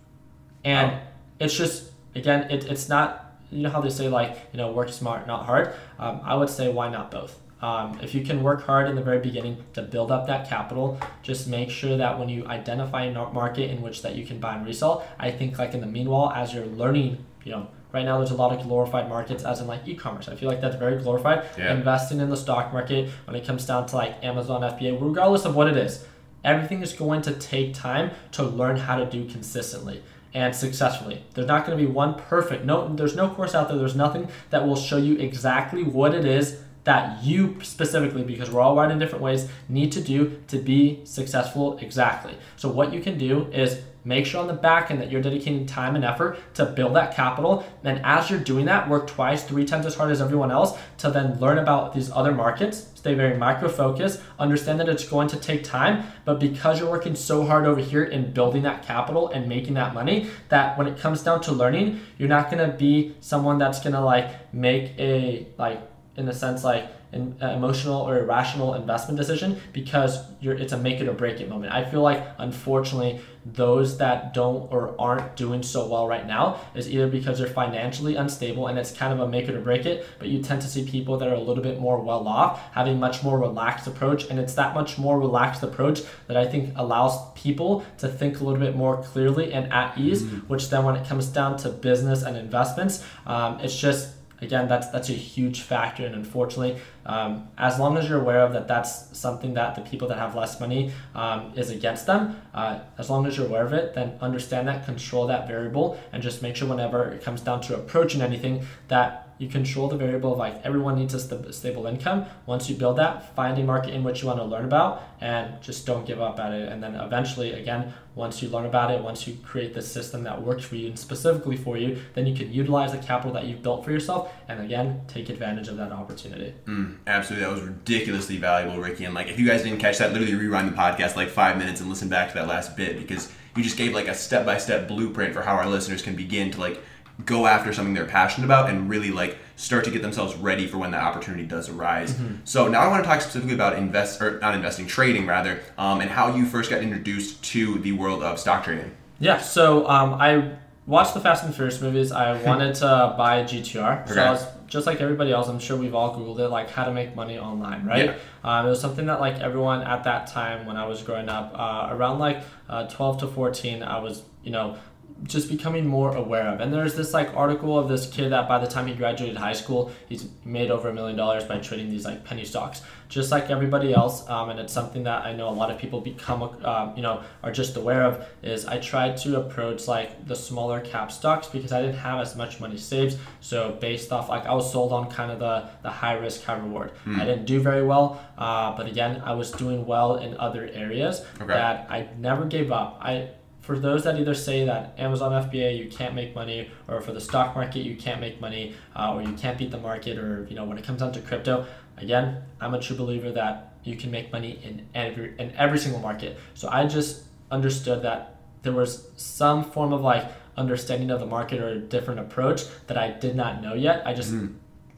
[0.62, 1.00] And oh.
[1.38, 4.90] it's just, again, it, it's not, you know how they say, like, you know, work
[4.90, 5.72] smart, not hard.
[5.98, 7.38] Um, I would say, why not both?
[7.62, 10.98] Um, if you can work hard in the very beginning to build up that capital,
[11.22, 14.56] just make sure that when you identify a market in which that you can buy
[14.56, 18.18] and resell, I think like in the meanwhile, as you're learning, you know, right now
[18.18, 20.28] there's a lot of glorified markets as in like e-commerce.
[20.28, 21.44] I feel like that's very glorified.
[21.58, 21.74] Yeah.
[21.74, 25.54] Investing in the stock market when it comes down to like Amazon FBA, regardless of
[25.54, 26.06] what it is,
[26.44, 31.24] everything is going to take time to learn how to do consistently and successfully.
[31.34, 32.64] There's not going to be one perfect.
[32.64, 33.76] No, there's no course out there.
[33.76, 38.60] There's nothing that will show you exactly what it is that you specifically, because we're
[38.60, 42.34] all wired in different ways, need to do to be successful exactly.
[42.56, 45.66] So, what you can do is make sure on the back end that you're dedicating
[45.66, 47.64] time and effort to build that capital.
[47.84, 51.10] And as you're doing that, work twice, three times as hard as everyone else to
[51.10, 52.88] then learn about these other markets.
[52.94, 54.20] Stay very micro focused.
[54.38, 58.04] Understand that it's going to take time, but because you're working so hard over here
[58.04, 62.00] in building that capital and making that money, that when it comes down to learning,
[62.18, 65.80] you're not gonna be someone that's gonna like make a like
[66.20, 71.00] in a sense like an emotional or irrational investment decision because you're it's a make
[71.00, 71.72] it or break it moment.
[71.72, 76.88] I feel like unfortunately those that don't or aren't doing so well right now is
[76.88, 80.06] either because they're financially unstable and it's kind of a make it or break it,
[80.18, 83.00] but you tend to see people that are a little bit more well off having
[83.00, 87.32] much more relaxed approach and it's that much more relaxed approach that I think allows
[87.32, 90.46] people to think a little bit more clearly and at ease, mm-hmm.
[90.46, 94.88] which then when it comes down to business and investments, um, it's just again, that's
[94.88, 99.16] that's a huge factor, and unfortunately, um, as long as you're aware of that, that's
[99.18, 102.40] something that the people that have less money um, is against them.
[102.54, 106.22] Uh, as long as you're aware of it, then understand that, control that variable, and
[106.22, 110.32] just make sure whenever it comes down to approaching anything that you control the variable
[110.32, 112.26] of like everyone needs a st- stable income.
[112.44, 115.60] Once you build that, find a market in which you want to learn about and
[115.62, 116.68] just don't give up at it.
[116.70, 120.42] And then eventually, again, once you learn about it, once you create the system that
[120.42, 123.62] works for you and specifically for you, then you can utilize the capital that you've
[123.62, 126.52] built for yourself and again, take advantage of that opportunity.
[126.66, 127.46] Mm, absolutely.
[127.46, 129.06] That was ridiculously valuable, Ricky.
[129.06, 131.80] And like, if you guys didn't catch that, literally rewind the podcast like five minutes
[131.80, 134.58] and listen back to that last bit because you just gave like a step by
[134.58, 136.82] step blueprint for how our listeners can begin to like
[137.26, 140.78] go after something they're passionate about and really like start to get themselves ready for
[140.78, 142.14] when that opportunity does arise.
[142.14, 142.36] Mm-hmm.
[142.44, 146.00] So now I want to talk specifically about invest or not investing, trading rather, um,
[146.00, 148.96] and how you first got introduced to the world of stock trading.
[149.18, 149.38] Yeah.
[149.38, 150.52] So um, I
[150.86, 152.10] watched the Fast and Furious movies.
[152.10, 154.04] I wanted to buy a GTR.
[154.04, 154.14] Okay.
[154.14, 155.48] So I was just like everybody else.
[155.48, 158.06] I'm sure we've all googled it, like how to make money online, right?
[158.06, 158.16] Yeah.
[158.44, 161.52] Um, it was something that like everyone at that time when I was growing up,
[161.54, 164.78] uh, around like uh, 12 to 14, I was you know
[165.24, 166.60] just becoming more aware of.
[166.60, 169.52] And there's this like article of this kid that by the time he graduated high
[169.52, 173.50] school, he's made over a million dollars by trading these like penny stocks, just like
[173.50, 174.28] everybody else.
[174.28, 177.22] Um, and it's something that I know a lot of people become, um, you know,
[177.42, 178.26] are just aware of.
[178.42, 182.34] Is I tried to approach like the smaller cap stocks because I didn't have as
[182.36, 183.18] much money saved.
[183.40, 186.56] So based off like I was sold on kind of the the high risk, high
[186.56, 186.92] reward.
[187.04, 187.20] Mm.
[187.20, 191.22] I didn't do very well, uh, but again, I was doing well in other areas
[191.36, 191.46] okay.
[191.46, 192.98] that I never gave up.
[193.02, 193.30] I
[193.70, 197.20] for those that either say that Amazon FBA you can't make money, or for the
[197.20, 200.56] stock market you can't make money, uh, or you can't beat the market, or you
[200.56, 201.64] know when it comes down to crypto,
[201.96, 206.00] again, I'm a true believer that you can make money in every in every single
[206.00, 206.36] market.
[206.54, 210.24] So I just understood that there was some form of like
[210.56, 214.02] understanding of the market or a different approach that I did not know yet.
[214.04, 214.52] I just mm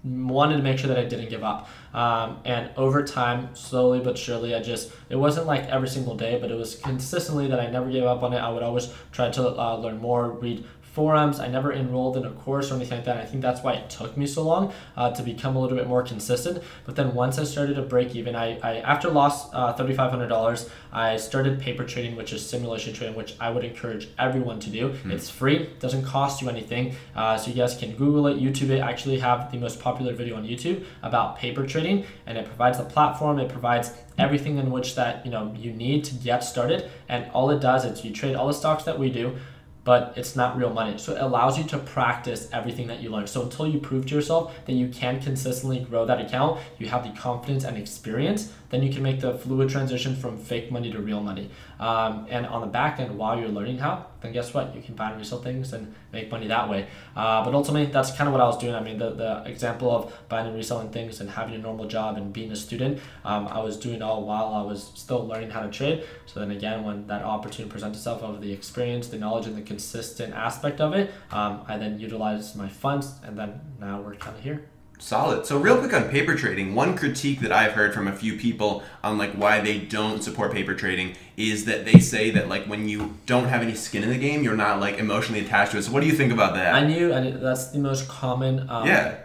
[0.04, 1.68] wanted to make sure that I didn't give up.
[1.94, 6.38] Um, and over time, slowly but surely, I just, it wasn't like every single day,
[6.40, 8.38] but it was consistently that I never gave up on it.
[8.38, 11.40] I would always try to uh, learn more, read forums.
[11.40, 13.16] I never enrolled in a course or anything like that.
[13.16, 15.86] I think that's why it took me so long uh, to become a little bit
[15.86, 16.62] more consistent.
[16.84, 21.16] But then once I started to break even, I, I after lost uh, $3,500, I
[21.16, 24.90] started paper trading, which is simulation trading, which I would encourage everyone to do.
[24.90, 25.12] Mm.
[25.12, 26.94] It's free, doesn't cost you anything.
[27.16, 28.80] Uh, so you guys can Google it, YouTube it.
[28.80, 32.76] I actually have the most popular video on YouTube about paper trading, and it provides
[32.76, 33.38] the platform.
[33.38, 37.50] It provides everything in which that you know you need to get started and all
[37.50, 39.34] it does is you trade all the stocks that we do
[39.84, 40.98] but it's not real money.
[40.98, 43.26] So it allows you to practice everything that you learn.
[43.26, 47.02] So until you prove to yourself that you can consistently grow that account, you have
[47.02, 50.98] the confidence and experience then you can make the fluid transition from fake money to
[50.98, 51.50] real money.
[51.82, 54.72] Um, and on the back end, while you're learning how, then guess what?
[54.76, 56.86] You can buy and resell things and make money that way.
[57.16, 58.76] Uh, but ultimately, that's kind of what I was doing.
[58.76, 62.16] I mean, the, the example of buying and reselling things and having a normal job
[62.16, 65.62] and being a student, um, I was doing all while I was still learning how
[65.62, 66.04] to trade.
[66.26, 69.62] So then again, when that opportunity presents itself of the experience, the knowledge, and the
[69.62, 74.36] consistent aspect of it, um, I then utilized my funds, and then now we're kind
[74.36, 74.71] of here.
[75.02, 75.46] Solid.
[75.46, 78.84] So real quick on paper trading, one critique that I've heard from a few people
[79.02, 82.88] on like why they don't support paper trading is that they say that like when
[82.88, 85.82] you don't have any skin in the game, you're not like emotionally attached to it.
[85.82, 86.72] So what do you think about that?
[86.72, 88.70] I knew, and that's the most common.
[88.70, 89.16] Um, yeah.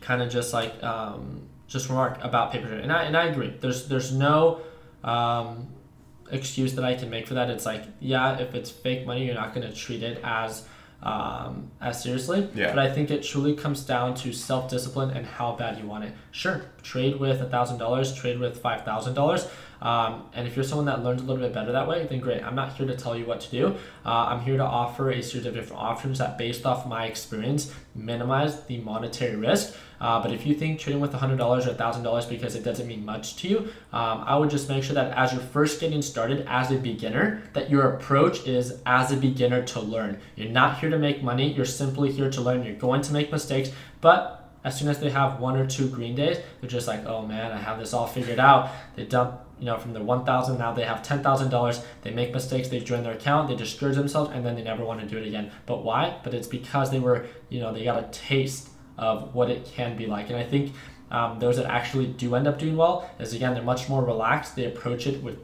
[0.00, 3.54] Kind of just like um, just remark about paper trading, and I and I agree.
[3.60, 4.62] There's there's no.
[5.04, 5.68] Um,
[6.32, 7.50] excuse that I can make for that.
[7.50, 10.64] It's like, yeah, if it's fake money, you're not going to treat it as
[11.02, 12.48] um, as seriously.
[12.54, 12.68] Yeah.
[12.68, 16.04] But I think it truly comes down to self discipline and how bad you want
[16.04, 16.12] it.
[16.30, 19.48] Sure, trade with a thousand dollars, trade with five thousand dollars.
[19.82, 22.42] Um, and if you're someone that learns a little bit better that way, then great.
[22.42, 23.66] I'm not here to tell you what to do.
[24.04, 27.72] Uh, I'm here to offer a series of different options that, based off my experience,
[27.94, 29.74] minimize the monetary risk.
[30.00, 33.36] Uh, but if you think trading with $100 or $1,000 because it doesn't mean much
[33.36, 33.58] to you,
[33.92, 37.42] um, I would just make sure that as you're first getting started as a beginner,
[37.52, 40.18] that your approach is as a beginner to learn.
[40.36, 41.52] You're not here to make money.
[41.52, 42.64] You're simply here to learn.
[42.64, 46.14] You're going to make mistakes, but as soon as they have one or two green
[46.14, 48.70] days, they're just like, oh man, I have this all figured out.
[48.94, 51.84] They dump, you know, from the 1,000, now they have $10,000.
[52.02, 55.00] They make mistakes, they join their account, they discourage themselves, and then they never want
[55.00, 55.50] to do it again.
[55.64, 56.18] But why?
[56.22, 59.96] But it's because they were, you know, they got a taste of what it can
[59.96, 60.28] be like.
[60.28, 60.72] And I think
[61.10, 64.54] um, those that actually do end up doing well is again, they're much more relaxed.
[64.54, 65.38] They approach it with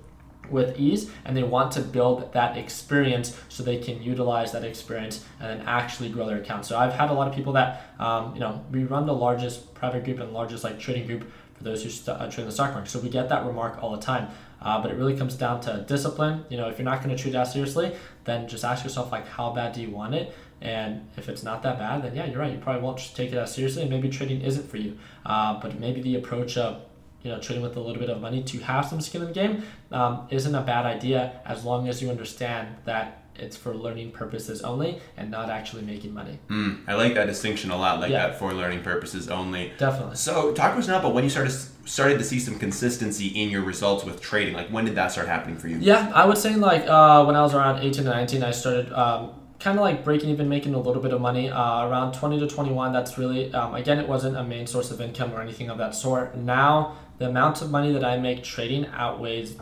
[0.50, 5.24] with ease and they want to build that experience so they can utilize that experience
[5.40, 8.32] and then actually grow their account so i've had a lot of people that um,
[8.32, 11.82] you know we run the largest private group and largest like trading group for those
[11.82, 14.28] who st- uh, trade the stock market so we get that remark all the time
[14.62, 17.20] uh, but it really comes down to discipline you know if you're not going to
[17.20, 17.92] treat that seriously
[18.22, 21.62] then just ask yourself like how bad do you want it And if it's not
[21.64, 22.52] that bad, then yeah, you're right.
[22.52, 24.98] You probably won't take it as seriously, and maybe trading isn't for you.
[25.24, 26.82] Uh, but maybe the approach of
[27.22, 29.34] you know trading with a little bit of money to have some skin in the
[29.34, 34.10] game um, isn't a bad idea as long as you understand that it's for learning
[34.12, 36.38] purposes only and not actually making money.
[36.48, 38.28] Mm, I like that distinction a lot, like yeah.
[38.28, 39.72] that for learning purposes only.
[39.78, 40.16] Definitely.
[40.16, 41.52] So talk to us now about when you started
[41.84, 44.54] started to see some consistency in your results with trading.
[44.54, 45.78] Like when did that start happening for you?
[45.78, 48.92] Yeah, I would say like uh, when I was around 18 to 19, I started.
[48.92, 52.38] Um, kind of like breaking even making a little bit of money uh, around 20
[52.40, 55.70] to 21 that's really um, again it wasn't a main source of income or anything
[55.70, 59.56] of that sort now the amount of money that i make trading outweighs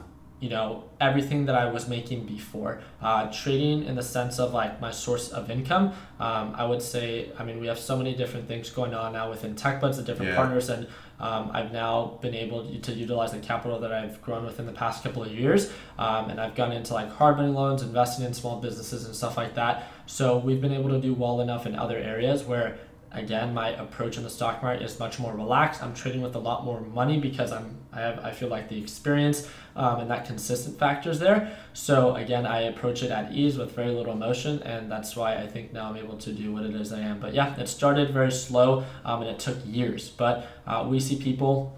[0.44, 2.82] you know everything that I was making before.
[3.00, 7.30] Uh, trading in the sense of like my source of income, um, I would say.
[7.38, 10.32] I mean, we have so many different things going on now within TechBuds, the different
[10.32, 10.36] yeah.
[10.36, 10.86] partners, and
[11.20, 15.02] um, I've now been able to utilize the capital that I've grown within the past
[15.02, 18.60] couple of years, um, and I've gone into like hard money loans, investing in small
[18.60, 19.88] businesses and stuff like that.
[20.06, 22.78] So we've been able to do well enough in other areas where
[23.14, 25.82] again my approach in the stock market is much more relaxed.
[25.82, 28.78] I'm trading with a lot more money because i'm i have i feel like the
[28.78, 31.56] experience um, and that consistent factor is there.
[31.72, 35.46] So again i approach it at ease with very little emotion and that's why i
[35.46, 37.20] think now i'm able to do what it is i am.
[37.20, 40.10] But yeah it started very slow um, and it took years.
[40.10, 41.76] But uh, we see people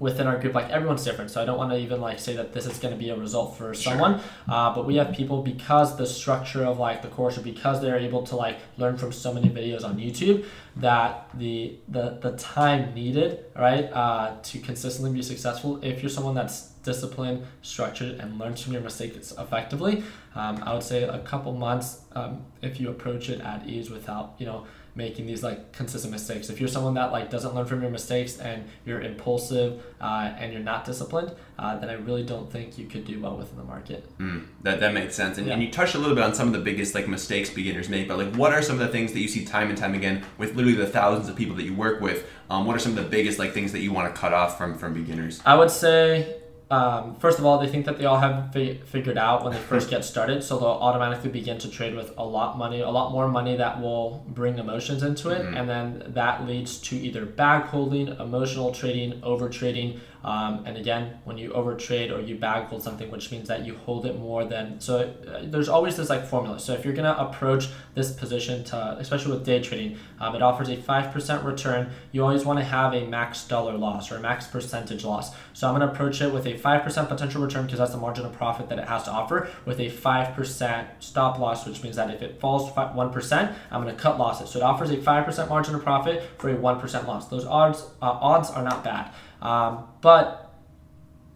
[0.00, 1.30] within our group, like everyone's different.
[1.30, 3.16] So I don't want to even like say that this is going to be a
[3.16, 4.18] result for someone.
[4.18, 4.28] Sure.
[4.48, 7.98] Uh, but we have people because the structure of like the course or because they're
[7.98, 12.94] able to like learn from so many videos on YouTube that the the the time
[12.94, 15.78] needed right uh, to consistently be successful.
[15.84, 20.02] If you're someone that's disciplined, structured, and learns from your mistakes effectively,
[20.34, 24.34] um, I would say a couple months um, if you approach it at ease without
[24.38, 26.50] you know making these like consistent mistakes.
[26.50, 30.52] If you're someone that like doesn't learn from your mistakes and you're impulsive uh, and
[30.52, 33.64] you're not disciplined, uh, then I really don't think you could do well within the
[33.64, 34.06] market.
[34.18, 35.38] Mm, that that makes sense.
[35.38, 35.54] And, yeah.
[35.54, 38.08] and you touched a little bit on some of the biggest like mistakes beginners make,
[38.08, 40.24] but like what are some of the things that you see time and time again
[40.38, 42.26] with literally the thousands of people that you work with?
[42.48, 44.58] Um, what are some of the biggest like things that you want to cut off
[44.58, 45.40] from from beginners?
[45.44, 46.39] I would say
[46.70, 49.58] um, first of all, they think that they all have fi- figured out when they
[49.58, 53.10] first get started, so they'll automatically begin to trade with a lot money, a lot
[53.10, 55.56] more money that will bring emotions into it, mm-hmm.
[55.56, 61.18] and then that leads to either bag holding, emotional trading, over trading, um, and again,
[61.24, 64.44] when you overtrade or you bag hold something, which means that you hold it more
[64.44, 66.58] than so, uh, there's always this like formula.
[66.60, 70.68] So if you're gonna approach this position to, especially with day trading, um, it offers
[70.68, 71.90] a five percent return.
[72.12, 75.34] You always want to have a max dollar loss or a max percentage loss.
[75.52, 78.26] So I'm gonna approach it with a five percent potential return because that's the margin
[78.26, 81.96] of profit that it has to offer, with a five percent stop loss, which means
[81.96, 84.50] that if it falls one percent, I'm gonna cut losses.
[84.50, 87.28] So it offers a five percent margin of profit for a one percent loss.
[87.28, 89.10] Those odds uh, odds are not bad.
[89.40, 90.50] Um, but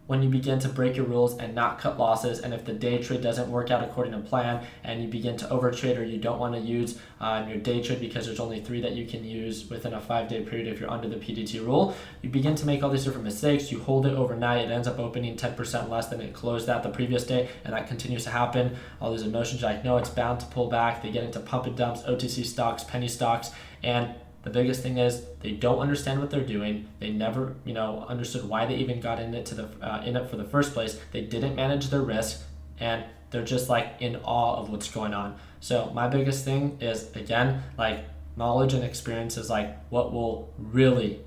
[0.06, 2.98] when you begin to break your rules and not cut losses, and if the day
[3.02, 6.38] trade doesn't work out according to plan, and you begin to overtrade or you don't
[6.38, 9.70] want to use um, your day trade because there's only three that you can use
[9.70, 12.82] within a five day period if you're under the PDT rule, you begin to make
[12.82, 13.72] all these different mistakes.
[13.72, 16.90] You hold it overnight, it ends up opening 10% less than it closed at the
[16.90, 18.76] previous day, and that continues to happen.
[19.00, 21.02] All these emotions, like, no, it's bound to pull back.
[21.02, 24.14] They get into pump and dumps, OTC stocks, penny stocks, and
[24.44, 26.86] the biggest thing is they don't understand what they're doing.
[27.00, 30.16] They never, you know, understood why they even got in it to the uh, in
[30.16, 31.00] it for the first place.
[31.12, 32.42] They didn't manage their risk,
[32.78, 35.36] and they're just like in awe of what's going on.
[35.60, 38.04] So my biggest thing is again like
[38.36, 41.20] knowledge and experience is like what will really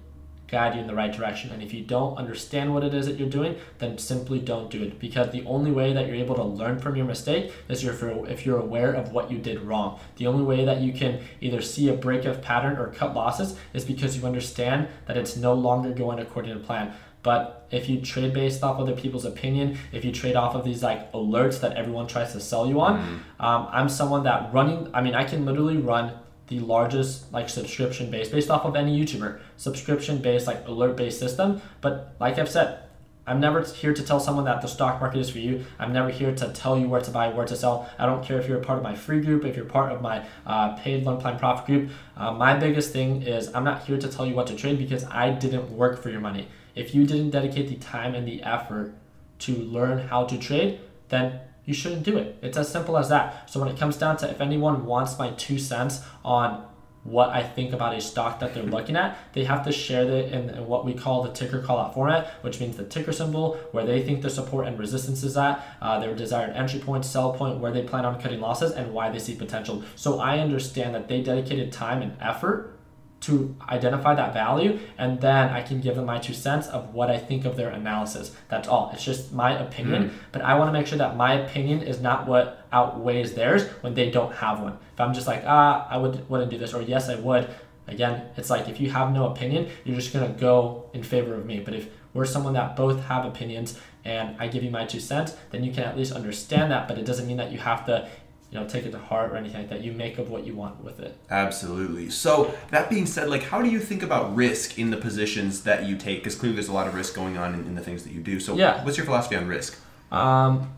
[0.48, 1.52] guide you in the right direction.
[1.52, 4.82] And if you don't understand what it is that you're doing, then simply don't do
[4.84, 5.00] it.
[5.00, 8.28] Because the only way that you're able to learn from your mistake is if you're,
[8.28, 10.00] if you're aware of what you did wrong.
[10.16, 13.58] The only way that you can either see a break of pattern or cut losses
[13.74, 16.94] is because you understand that it's no longer going according to plan.
[17.24, 20.82] But if you trade based off other people's opinion, if you trade off of these
[20.82, 23.46] like alerts that everyone tries to sell you on, mm-hmm.
[23.46, 26.14] um, I'm someone that running, I mean, I can literally run
[26.48, 31.20] the largest like subscription base based off of any YouTuber subscription based like alert based
[31.20, 31.62] system.
[31.82, 32.80] But like I've said,
[33.28, 35.66] I'm never here to tell someone that the stock market is for you.
[35.78, 37.90] I'm never here to tell you where to buy, where to sell.
[38.00, 40.02] I don't care if you're a part of my free group, if you're part of
[40.02, 41.90] my uh, paid Learn Plan Profit group.
[42.16, 45.04] Uh, my biggest thing is I'm not here to tell you what to trade because
[45.06, 46.48] I didn't work for your money.
[46.74, 48.94] If you didn't dedicate the time and the effort
[49.40, 50.80] to learn how to trade,
[51.10, 52.38] then you shouldn't do it.
[52.42, 53.52] It's as simple as that.
[53.52, 56.66] So when it comes down to if anyone wants my two cents on
[57.04, 60.32] what I think about a stock that they're looking at, they have to share it
[60.32, 63.86] in, what we call the ticker call out format, which means the ticker symbol, where
[63.86, 67.60] they think the support and resistance is at, uh, their desired entry point, sell point,
[67.60, 69.84] where they plan on cutting losses, and why they see potential.
[69.96, 72.77] So I understand that they dedicated time and effort
[73.22, 77.10] to identify that value, and then I can give them my two cents of what
[77.10, 78.36] I think of their analysis.
[78.48, 78.92] That's all.
[78.94, 80.14] It's just my opinion, mm.
[80.32, 83.96] but I want to make sure that my opinion is not what outweighs theirs when
[83.96, 84.78] they don't have one.
[84.94, 87.50] If I'm just like, ah, I would wouldn't do this, or yes, I would.
[87.88, 91.46] Again, it's like if you have no opinion, you're just gonna go in favor of
[91.46, 91.60] me.
[91.60, 95.36] But if we're someone that both have opinions and I give you my two cents,
[95.52, 96.88] then you can at least understand that.
[96.88, 98.10] But it doesn't mean that you have to
[98.52, 99.84] you know take it to heart or anything like that.
[99.84, 101.18] You make of what you want with it.
[101.30, 102.10] Absolutely.
[102.10, 105.86] So that being said like how do you think about risk in the positions that
[105.86, 106.20] you take?
[106.20, 108.22] Because clearly there's a lot of risk going on in, in, the things that you
[108.22, 108.40] do.
[108.40, 108.84] So yeah.
[108.86, 109.80] what's your philosophy on risk?
[110.12, 110.74] Um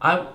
[0.00, 0.26] i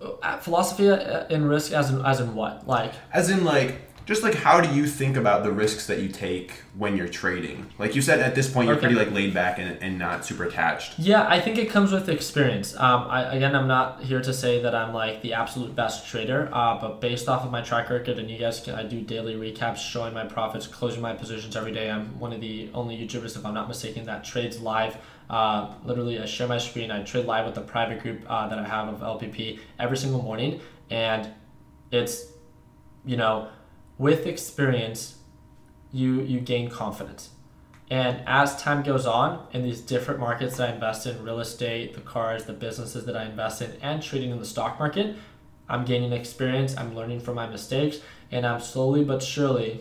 [0.00, 2.66] uh, philosophy uh, in risk as in as in what?
[2.66, 6.08] Like as in like just like how do you think about the risks that you
[6.08, 7.66] take when you're trading?
[7.76, 8.86] Like you said, at this point you're okay.
[8.86, 10.98] pretty like laid back and, and not super attached.
[10.98, 12.74] Yeah, I think it comes with experience.
[12.76, 16.48] Um, I, again, I'm not here to say that I'm like the absolute best trader,
[16.54, 19.34] uh, but based off of my track record, and you guys can, I do daily
[19.34, 21.90] recaps showing my profits, closing my positions every day.
[21.90, 24.96] I'm one of the only YouTubers, if I'm not mistaken, that trades live.
[25.28, 26.90] Uh, literally, I share my screen.
[26.90, 30.22] I trade live with the private group uh, that I have of LPP every single
[30.22, 31.28] morning, and
[31.90, 32.32] it's
[33.04, 33.48] you know
[33.98, 35.16] with experience,
[35.92, 37.30] you you gain confidence.
[37.90, 41.94] And as time goes on in these different markets that I invest in, real estate,
[41.94, 45.16] the cars, the businesses that I invest in, and trading in the stock market,
[45.70, 49.80] I'm gaining experience, I'm learning from my mistakes, and I'm slowly but surely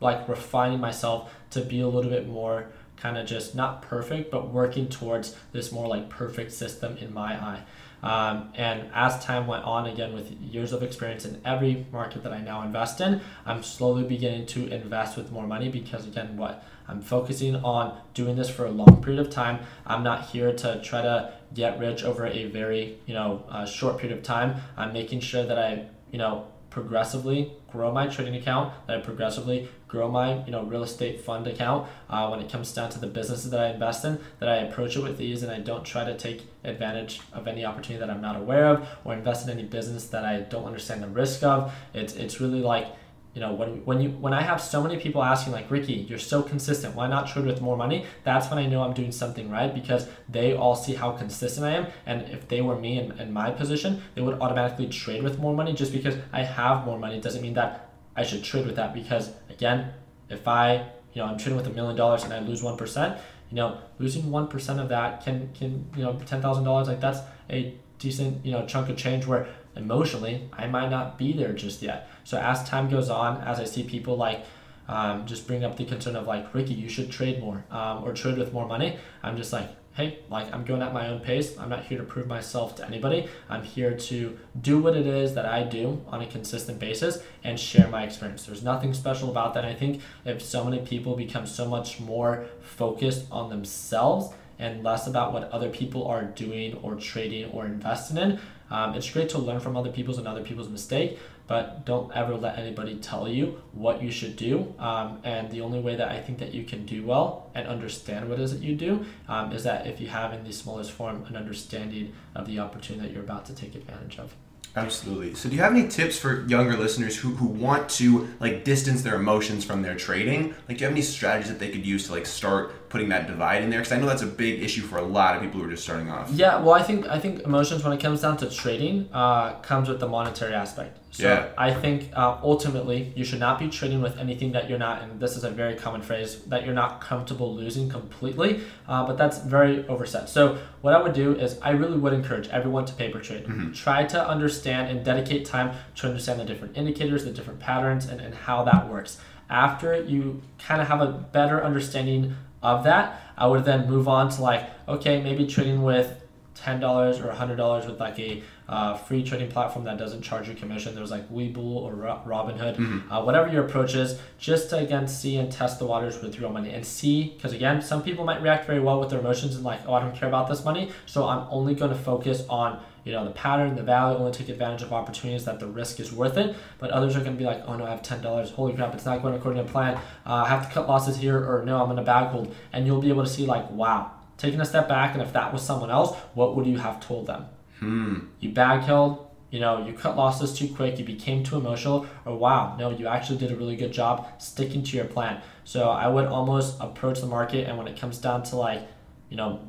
[0.00, 4.48] like refining myself to be a little bit more kind of just not perfect, but
[4.48, 7.62] working towards this more like perfect system in my eye.
[8.04, 12.34] Um, and as time went on, again, with years of experience in every market that
[12.34, 16.62] I now invest in, I'm slowly beginning to invest with more money because, again, what
[16.86, 19.60] I'm focusing on doing this for a long period of time.
[19.86, 23.96] I'm not here to try to get rich over a very, you know, uh, short
[23.98, 24.56] period of time.
[24.76, 29.68] I'm making sure that I, you know, progressively grow my trading account, that I progressively
[29.86, 31.88] grow my you know real estate fund account.
[32.10, 34.96] Uh, when it comes down to the businesses that I invest in, that I approach
[34.96, 38.20] it with ease and I don't try to take advantage of any opportunity that I'm
[38.20, 41.72] not aware of or invest in any business that I don't understand the risk of.
[41.94, 42.88] It's it's really like
[43.34, 46.18] you know when when you when I have so many people asking like Ricky, you're
[46.18, 46.94] so consistent.
[46.94, 48.06] Why not trade with more money?
[48.22, 51.72] That's when I know I'm doing something right because they all see how consistent I
[51.72, 51.86] am.
[52.06, 55.54] And if they were me in, in my position, they would automatically trade with more
[55.54, 55.72] money.
[55.74, 58.94] Just because I have more money doesn't mean that I should trade with that.
[58.94, 59.92] Because again,
[60.30, 63.18] if I you know I'm trading with a million dollars and I lose one percent,
[63.50, 67.00] you know losing one percent of that can can you know ten thousand dollars like
[67.00, 67.20] that's
[67.50, 69.46] a decent you know chunk of change where
[69.76, 72.08] emotionally I might not be there just yet.
[72.24, 74.44] So as time goes on, as I see people like
[74.88, 78.12] um, just bring up the concern of like Ricky, you should trade more um, or
[78.12, 78.98] trade with more money.
[79.22, 81.56] I'm just like, hey, like I'm going at my own pace.
[81.58, 83.28] I'm not here to prove myself to anybody.
[83.48, 87.58] I'm here to do what it is that I do on a consistent basis and
[87.58, 88.44] share my experience.
[88.44, 89.64] There's nothing special about that.
[89.64, 95.06] I think if so many people become so much more focused on themselves and less
[95.06, 98.38] about what other people are doing or trading or investing in,
[98.70, 102.34] um, it's great to learn from other people's and other people's mistake, but don't ever
[102.34, 104.74] let anybody tell you what you should do.
[104.78, 108.28] Um, and the only way that I think that you can do well and understand
[108.28, 110.92] what it is that you do um, is that if you have in the smallest
[110.92, 114.34] form an understanding of the opportunity that you're about to take advantage of.
[114.76, 115.34] Absolutely.
[115.34, 119.02] So, do you have any tips for younger listeners who, who want to like distance
[119.02, 120.54] their emotions from their trading?
[120.68, 123.28] Like, do you have any strategies that they could use to like start putting that
[123.28, 123.80] divide in there?
[123.80, 125.84] Because I know that's a big issue for a lot of people who are just
[125.84, 126.30] starting off.
[126.32, 126.60] Yeah.
[126.60, 130.00] Well, I think I think emotions when it comes down to trading uh, comes with
[130.00, 130.98] the monetary aspect.
[131.14, 131.50] So yeah.
[131.56, 135.20] I think uh, ultimately you should not be trading with anything that you're not, and
[135.20, 139.38] this is a very common phrase, that you're not comfortable losing completely, uh, but that's
[139.38, 140.28] very overset.
[140.28, 143.44] So what I would do is I really would encourage everyone to paper trade.
[143.44, 143.70] Mm-hmm.
[143.74, 148.20] Try to understand and dedicate time to understand the different indicators, the different patterns, and,
[148.20, 149.20] and how that works.
[149.48, 154.30] After you kind of have a better understanding of that, I would then move on
[154.30, 156.23] to like, okay, maybe trading with
[156.54, 160.94] $10 or $100 with like a uh, free trading platform that doesn't charge you commission.
[160.94, 163.12] There's like Webull or Robinhood, mm-hmm.
[163.12, 166.50] uh, whatever your approach is, just to again see and test the waters with real
[166.50, 167.34] money and see.
[167.36, 170.00] Because again, some people might react very well with their emotions and like, oh, I
[170.00, 173.32] don't care about this money, so I'm only going to focus on you know the
[173.32, 176.56] pattern, the value, only take advantage of opportunities that the risk is worth it.
[176.78, 178.50] But others are going to be like, oh no, I have ten dollars.
[178.50, 179.96] Holy crap, it's not going according to plan.
[180.24, 182.86] Uh, I have to cut losses here, or no, I'm going to bag hold, and
[182.86, 185.62] you'll be able to see like, wow, taking a step back, and if that was
[185.62, 187.46] someone else, what would you have told them?
[187.80, 188.18] Hmm.
[188.40, 192.36] You bag held, you know, you cut losses too quick, you became too emotional, or
[192.36, 195.40] wow, no, you actually did a really good job sticking to your plan.
[195.64, 198.82] So I would almost approach the market, and when it comes down to like,
[199.28, 199.60] you know,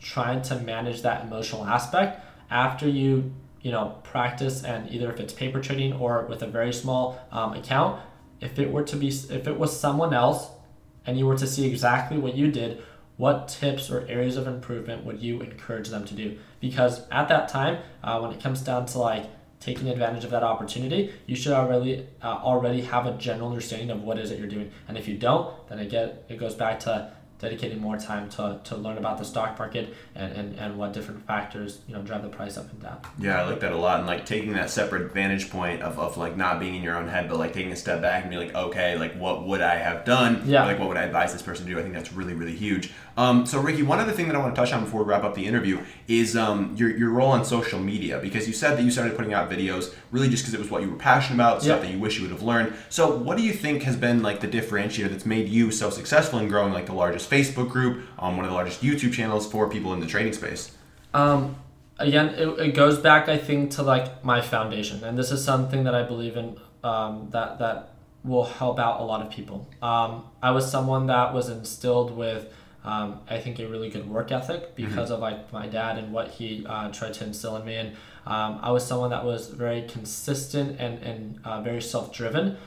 [0.00, 5.32] trying to manage that emotional aspect, after you, you know, practice and either if it's
[5.32, 8.00] paper trading or with a very small um, account,
[8.40, 10.50] if it were to be if it was someone else
[11.06, 12.82] and you were to see exactly what you did
[13.16, 16.38] what tips or areas of improvement would you encourage them to do?
[16.60, 19.26] Because at that time uh, when it comes down to like
[19.60, 24.02] taking advantage of that opportunity you should already uh, already have a general understanding of
[24.02, 24.70] what is it you're doing.
[24.88, 28.76] And if you don't then get it goes back to dedicating more time to, to
[28.76, 32.28] learn about the stock market and, and, and what different factors you know drive the
[32.28, 32.98] price up and down.
[33.18, 33.98] Yeah i like that a lot.
[33.98, 37.08] And like taking that separate vantage point of, of like not being in your own
[37.08, 39.76] head but like taking a step back and be like okay like what would i
[39.76, 40.42] have done?
[40.46, 40.64] Yeah.
[40.64, 41.78] Or, like what would i advise this person to do?
[41.78, 44.54] I think that's really really huge um, so ricky one other thing that i want
[44.54, 47.44] to touch on before we wrap up the interview is um, your, your role on
[47.44, 50.60] social media because you said that you started putting out videos really just because it
[50.60, 53.16] was what you were passionate about stuff that you wish you would have learned so
[53.16, 56.48] what do you think has been like the differentiator that's made you so successful in
[56.48, 59.92] growing like the largest Facebook group, um, one of the largest YouTube channels for people
[59.92, 60.72] in the trading space?
[61.12, 61.56] Um,
[61.98, 65.84] again, it, it goes back, I think, to like my foundation, and this is something
[65.84, 67.90] that I believe in um, that that
[68.24, 69.68] will help out a lot of people.
[69.82, 72.52] Um, I was someone that was instilled with.
[72.84, 75.14] Um, I think a really good work ethic because mm-hmm.
[75.14, 77.90] of like my dad and what he uh, tried to instill in me, and
[78.26, 82.58] um, I was someone that was very consistent and and uh, very self driven,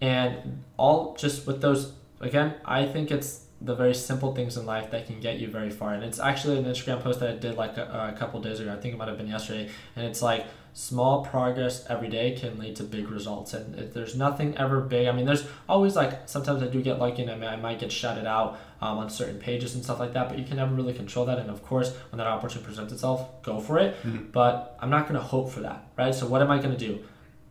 [0.00, 2.54] and all just with those again.
[2.64, 5.92] I think it's the very simple things in life that can get you very far.
[5.92, 8.72] And it's actually an Instagram post that I did like a, a couple days ago.
[8.72, 9.68] I think it might have been yesterday.
[9.96, 13.52] And it's like small progress every day can lead to big results.
[13.52, 15.08] And there's nothing ever big.
[15.08, 17.92] I mean, there's always like sometimes I do get lucky and I, I might get
[17.92, 20.28] shouted out um, on certain pages and stuff like that.
[20.28, 21.38] But you can never really control that.
[21.38, 23.94] And of course, when that opportunity presents itself, go for it.
[24.02, 24.30] Mm-hmm.
[24.32, 26.14] But I'm not going to hope for that, right?
[26.14, 27.04] So what am I going to do?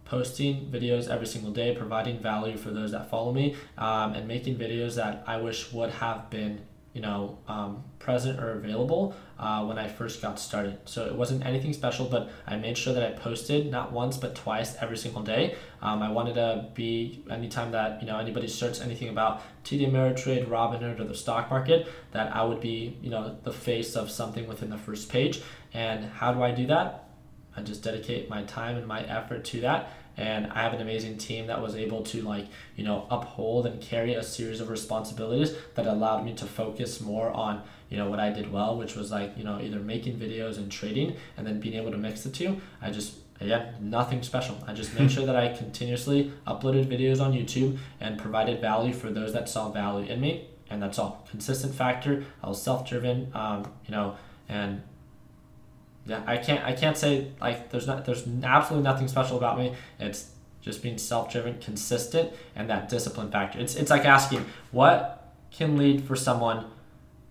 [0.09, 4.57] posting videos every single day, providing value for those that follow me, um, and making
[4.57, 6.65] videos that I wish would have been,
[7.00, 10.80] you know, um, present or available uh, when I first got started.
[10.84, 14.36] So it wasn't anything special, but I made sure that I posted not once but
[14.36, 15.56] twice every single day.
[15.82, 20.45] Um, I wanted to be anytime that you know anybody searches anything about TD Ameritrade,
[20.50, 24.45] Robinhood, or the stock market, that I would be you know the face of something
[24.45, 25.41] within the first page.
[25.74, 27.06] And how do I do that?
[27.56, 31.17] I just dedicate my time and my effort to that and I have an amazing
[31.17, 35.55] team that was able to like you know uphold and carry a series of responsibilities
[35.76, 39.11] that allowed me to focus more on you know what I did well, which was
[39.11, 42.30] like you know either making videos and trading, and then being able to mix the
[42.30, 42.59] two.
[42.82, 44.57] I just yeah, nothing special.
[44.67, 49.09] I just made sure that I continuously uploaded videos on YouTube and provided value for
[49.09, 51.26] those that saw value in me, and that's all.
[51.32, 52.26] Consistent factor.
[52.43, 54.17] I was self-driven, um, you know,
[54.49, 54.82] and
[56.10, 59.76] yeah, I can't I can't say like there's not there's absolutely nothing special about me.
[59.99, 60.32] It's
[60.62, 63.60] just being self-driven, consistent, and that discipline factor.
[63.60, 66.66] It's it's like asking what can lead for someone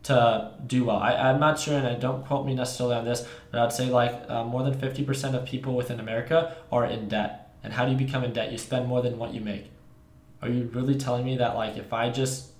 [0.04, 0.98] to do well.
[0.98, 3.90] I, I'm not sure, and I don't quote me necessarily on this, but I'd say
[3.90, 7.52] like uh, more than 50% of people within America are in debt.
[7.64, 8.52] And how do you become in debt?
[8.52, 9.70] You spend more than what you make.
[10.40, 12.52] Are you really telling me that like if I just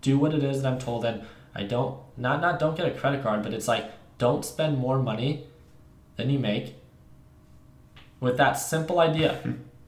[0.00, 1.24] do what it is that I'm told and
[1.56, 4.98] I don't not not don't get a credit card, but it's like don't spend more
[5.00, 5.46] money
[6.16, 6.74] than you make
[8.20, 9.40] with that simple idea,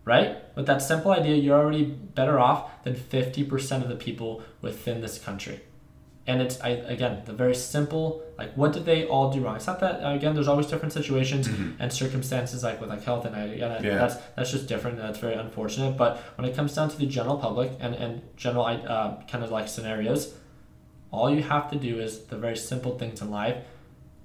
[0.04, 0.36] right?
[0.54, 5.18] With that simple idea, you're already better off than 50% of the people within this
[5.18, 5.60] country.
[6.26, 9.56] And it's I, again the very simple like what did they all do wrong?
[9.56, 11.80] It's not that again there's always different situations mm-hmm.
[11.80, 15.36] and circumstances like with like health and I, yeah, that's that's just different that's very
[15.36, 15.96] unfortunate.
[15.96, 19.50] But when it comes down to the general public and and general uh, kind of
[19.50, 20.34] like scenarios,
[21.10, 23.56] all you have to do is the very simple things in life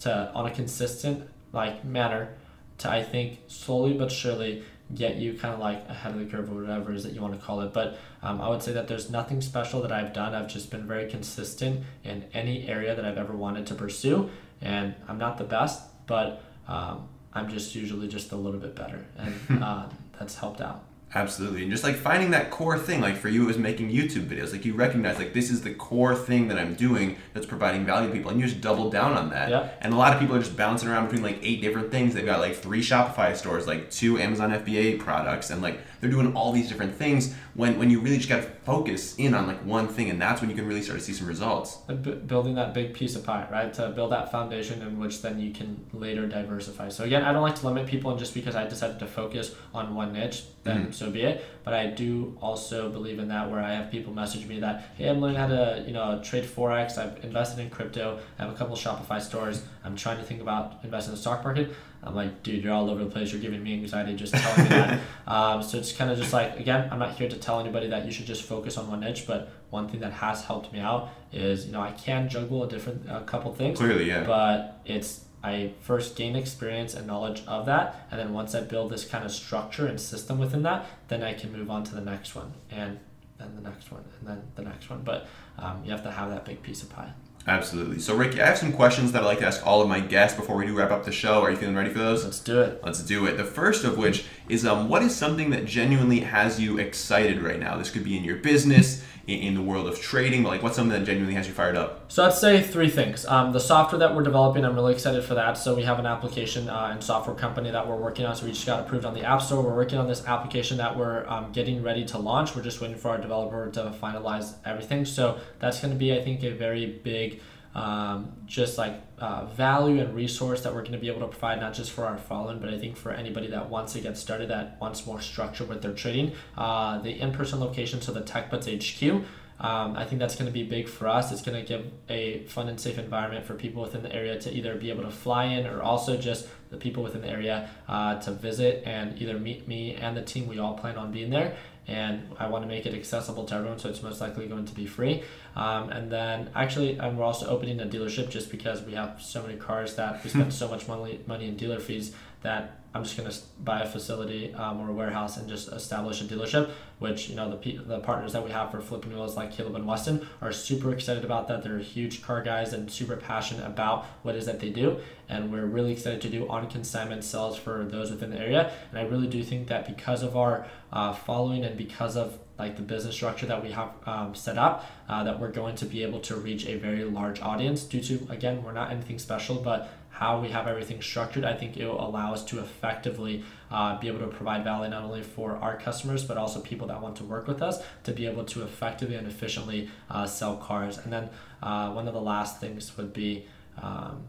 [0.01, 2.35] to on a consistent like manner
[2.79, 6.51] to I think slowly but surely get you kind of like ahead of the curve
[6.51, 7.73] or whatever it is that you want to call it.
[7.73, 10.35] But um, I would say that there's nothing special that I've done.
[10.35, 14.29] I've just been very consistent in any area that I've ever wanted to pursue,
[14.61, 19.05] and I'm not the best, but um, I'm just usually just a little bit better,
[19.17, 19.87] and uh,
[20.19, 20.83] that's helped out.
[21.15, 21.61] Absolutely.
[21.61, 24.51] And just like finding that core thing, like for you, it was making YouTube videos.
[24.51, 28.07] Like you recognize, like, this is the core thing that I'm doing that's providing value
[28.07, 28.31] to people.
[28.31, 29.49] And you just double down on that.
[29.49, 29.69] Yeah.
[29.81, 32.13] And a lot of people are just bouncing around between like eight different things.
[32.13, 36.35] They've got like three Shopify stores, like two Amazon FBA products, and like they're doing
[36.35, 39.63] all these different things when, when you really just got to focus in on like
[39.63, 40.09] one thing.
[40.09, 41.77] And that's when you can really start to see some results.
[41.87, 43.73] B- building that big piece of pie, right?
[43.75, 46.89] To build that foundation in which then you can later diversify.
[46.89, 49.55] So again, I don't like to limit people, and just because I decided to focus
[49.73, 50.91] on one niche, then mm-hmm.
[50.91, 51.45] so be it.
[51.63, 55.07] But I do also believe in that where I have people message me that, hey,
[55.07, 56.97] I'm learning how to, you know, trade Forex.
[56.97, 58.19] I've invested in crypto.
[58.37, 59.63] I have a couple Shopify stores.
[59.85, 61.73] I'm trying to think about investing in the stock market.
[62.05, 63.31] I'm like, dude, you're all over the place.
[63.31, 64.99] You're giving me anxiety just telling me that.
[65.25, 68.05] Um, so it's kind of just like, again, I'm not here to tell anybody that
[68.05, 71.11] you should just focus on one niche, but one thing that has helped me out
[71.31, 73.79] is, you know, I can juggle a different, a couple things.
[73.79, 74.25] Clearly, yeah.
[74.25, 78.91] But it's I first gain experience and knowledge of that, and then once I build
[78.91, 82.01] this kind of structure and system within that, then I can move on to the
[82.01, 82.99] next one, and
[83.37, 85.01] then the next one, and then the next one.
[85.03, 85.27] But
[85.57, 87.11] um, you have to have that big piece of pie.
[87.45, 87.99] Absolutely.
[87.99, 90.39] So, Ricky, I have some questions that I'd like to ask all of my guests
[90.39, 91.41] before we do wrap up the show.
[91.41, 92.23] Are you feeling ready for those?
[92.23, 92.81] Let's do it.
[92.83, 93.35] Let's do it.
[93.35, 97.59] The first of which is um, what is something that genuinely has you excited right
[97.59, 97.77] now?
[97.77, 100.75] This could be in your business, in, in the world of trading, but like what's
[100.75, 102.11] something that genuinely has you fired up?
[102.11, 103.25] So I'd say three things.
[103.25, 105.57] Um, the software that we're developing, I'm really excited for that.
[105.57, 108.35] So we have an application uh, and software company that we're working on.
[108.35, 109.63] So we just got approved on the App Store.
[109.63, 112.55] We're working on this application that we're um, getting ready to launch.
[112.55, 115.05] We're just waiting for our developer to finalize everything.
[115.05, 117.41] So that's going to be, I think, a very big
[117.75, 121.59] um, just like uh, value and resource that we're going to be able to provide
[121.59, 124.49] not just for our following but i think for anybody that wants to get started
[124.49, 129.23] that wants more structure with their trading uh, the in-person location so the techbuds hq
[129.59, 131.31] um, I think that's going to be big for us.
[131.31, 134.51] It's going to give a fun and safe environment for people within the area to
[134.51, 138.19] either be able to fly in or also just the people within the area uh,
[138.21, 140.47] to visit and either meet me and the team.
[140.47, 141.55] We all plan on being there
[141.87, 144.75] and I want to make it accessible to everyone, so it's most likely going to
[144.75, 145.23] be free.
[145.55, 149.41] Um, and then actually, and we're also opening a dealership just because we have so
[149.41, 153.17] many cars that we spend so much money money in dealer fees that I'm just
[153.17, 156.69] going to buy a facility um, or a warehouse and just establish a dealership,
[156.99, 159.87] which, you know, the, the partners that we have for flipping wheels like Caleb and
[159.87, 161.63] Weston are super excited about that.
[161.63, 164.99] They're huge car guys and super passionate about what it is that they do.
[165.27, 168.71] And we're really excited to do on consignment sales for those within the area.
[168.91, 172.75] And I really do think that because of our uh, following and because of like
[172.75, 176.03] the business structure that we have um, set up, uh, that we're going to be
[176.03, 179.91] able to reach a very large audience due to, again, we're not anything special, but
[180.23, 184.07] how we have everything structured, I think it will allow us to effectively uh, be
[184.07, 187.25] able to provide value not only for our customers, but also people that want to
[187.25, 190.97] work with us to be able to effectively and efficiently uh, sell cars.
[190.97, 191.29] And then
[191.61, 193.47] uh, one of the last things would be,
[193.81, 194.23] um,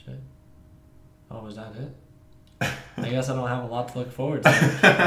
[0.00, 0.20] shit.
[1.28, 1.90] Oh, was that it?
[2.60, 4.48] I guess I don't have a lot to look forward to.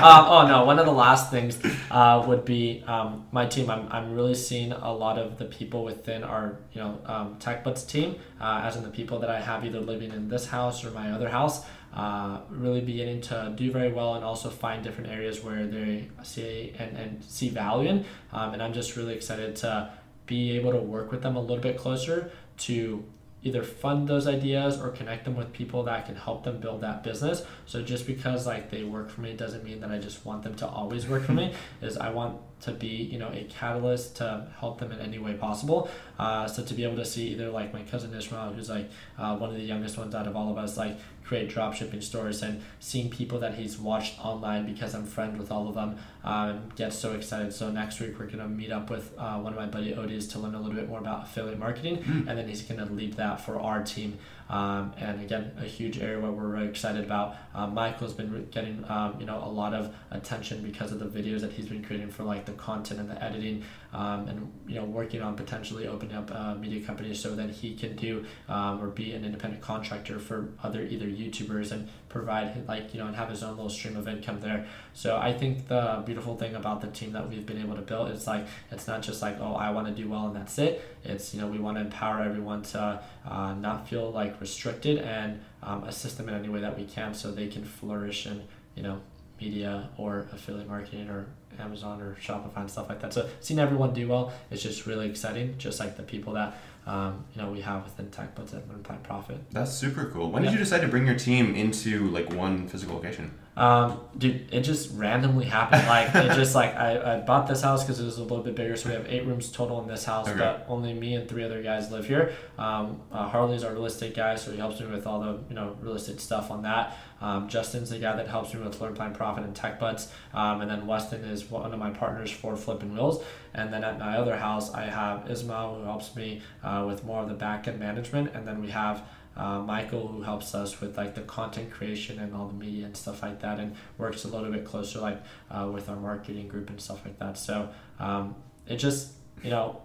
[0.06, 3.70] um, oh no, one of the last things uh, would be um, my team.
[3.70, 7.88] I'm, I'm really seeing a lot of the people within our you know um, TechBuds
[7.88, 10.92] team, uh, as in the people that I have either living in this house or
[10.92, 15.44] my other house, uh, really beginning to do very well and also find different areas
[15.44, 18.06] where they see and, and see value in.
[18.32, 19.92] Um, and I'm just really excited to
[20.28, 23.04] be able to work with them a little bit closer to
[23.42, 27.04] either fund those ideas or connect them with people that can help them build that
[27.04, 27.44] business.
[27.66, 30.56] So just because like they work for me doesn't mean that I just want them
[30.56, 31.54] to always work for me.
[31.82, 35.34] Is I want to be you know a catalyst to help them in any way
[35.34, 35.90] possible.
[36.18, 39.38] Uh, so to be able to see either like my cousin Ishmael, who's like uh,
[39.38, 40.98] one of the youngest ones out of all of us, like
[41.30, 45.52] create drop shipping stores and seeing people that he's watched online because I'm friends with
[45.52, 47.54] all of them um, get so excited.
[47.54, 50.40] So next week we're gonna meet up with uh, one of my buddy Odie's to
[50.40, 52.28] learn a little bit more about affiliate marketing, mm.
[52.28, 54.18] and then he's gonna lead that for our team.
[54.50, 57.36] Um, and again, a huge area where we're really excited about.
[57.54, 61.42] Um, Michael's been getting um, you know a lot of attention because of the videos
[61.42, 64.86] that he's been creating for like the content and the editing, um, and you know
[64.86, 68.88] working on potentially opening up a media company so that he can do um, or
[68.88, 73.30] be an independent contractor for other either YouTubers and provide like you know and have
[73.30, 74.66] his own little stream of income there.
[74.94, 78.12] So I think the beautiful thing about the team that we've been able to build
[78.12, 80.84] is like it's not just like oh I want to do well and that's it.
[81.04, 85.40] It's you know we want to empower everyone to uh, not feel like restricted and
[85.64, 88.44] um, assist them in any way that we can so they can flourish in
[88.76, 89.00] you know
[89.40, 91.28] media or affiliate marketing or
[91.60, 93.14] Amazon or Shopify and stuff like that.
[93.14, 95.58] So seeing everyone do well is just really exciting.
[95.58, 98.84] Just like the people that um, you know we have within tech, TechBuds at Learn
[98.84, 99.38] Plan Profit.
[99.52, 100.32] That's super cool.
[100.32, 100.50] When yeah.
[100.50, 103.38] did you decide to bring your team into like one physical location?
[103.60, 105.86] Um, dude, it just randomly happened.
[105.86, 108.56] Like it just like I, I bought this house because it was a little bit
[108.56, 110.40] bigger, so we have eight rooms total in this house, okay.
[110.40, 112.34] but only me and three other guys live here.
[112.58, 115.56] Um, uh, Harley's our real estate guy, so he helps me with all the you
[115.56, 116.98] know real estate stuff on that.
[117.22, 120.72] Um, Justin's the guy that helps me with Learn Plan Profit and TechBuds, um, and
[120.72, 123.22] then Weston is one of my partners for Flipping Wheels.
[123.54, 127.22] And then at my other house, I have Ismail who helps me uh, with more
[127.24, 129.04] of the back end management, and then we have
[129.36, 132.96] uh, Michael, who helps us with like the content creation and all the media and
[132.96, 136.70] stuff like that, and works a little bit closer like uh, with our marketing group
[136.70, 137.38] and stuff like that.
[137.38, 137.70] So
[138.00, 138.36] um,
[138.68, 139.14] it just
[139.44, 139.82] you know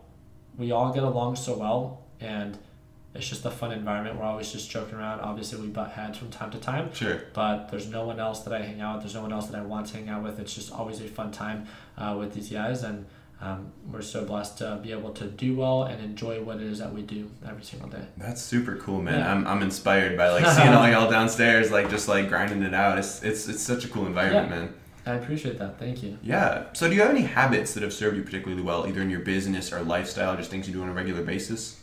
[0.56, 2.58] we all get along so well, and
[3.14, 4.18] it's just a fun environment.
[4.18, 5.20] We're always just joking around.
[5.20, 6.92] Obviously, we butt heads from time to time.
[6.92, 7.22] Sure.
[7.32, 9.04] But there's no one else that I hang out with.
[9.04, 10.40] There's no one else that I want to hang out with.
[10.40, 11.66] It's just always a fun time
[11.96, 13.06] uh, with these guys, and
[13.40, 16.78] um, we're so blessed to be able to do well and enjoy what it is
[16.78, 18.04] that we do every single day.
[18.16, 19.18] That's super cool, man.
[19.18, 19.32] Yeah.
[19.32, 22.98] I'm, I'm inspired by like seeing all y'all downstairs, like just like grinding it out.
[22.98, 24.56] It's it's it's such a cool environment, yeah.
[24.56, 24.74] man.
[25.06, 25.78] I appreciate that.
[25.78, 26.18] Thank you.
[26.22, 26.72] Yeah.
[26.72, 29.20] So, do you have any habits that have served you particularly well, either in your
[29.20, 31.78] business or lifestyle, just things you do on a regular basis?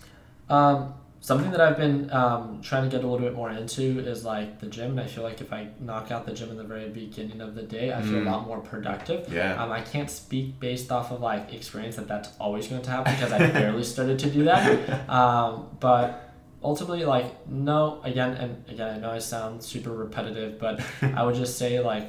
[0.49, 4.25] Um, something that I've been um, trying to get a little bit more into is
[4.25, 4.91] like the gym.
[4.91, 7.53] And I feel like if I knock out the gym in the very beginning of
[7.55, 8.27] the day, I feel Mm.
[8.27, 9.31] a lot more productive.
[9.31, 9.61] Yeah.
[9.63, 13.13] Um, I can't speak based off of like experience that that's always going to happen
[13.13, 15.09] because I barely started to do that.
[15.09, 20.81] Um, but ultimately, like no, again and again, I know I sound super repetitive, but
[21.15, 22.07] I would just say like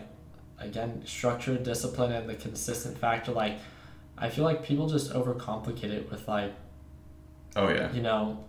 [0.58, 3.32] again, structure, discipline, and the consistent factor.
[3.32, 3.58] Like
[4.16, 6.52] I feel like people just overcomplicate it with like
[7.56, 7.92] Oh yeah.
[7.92, 8.44] you know,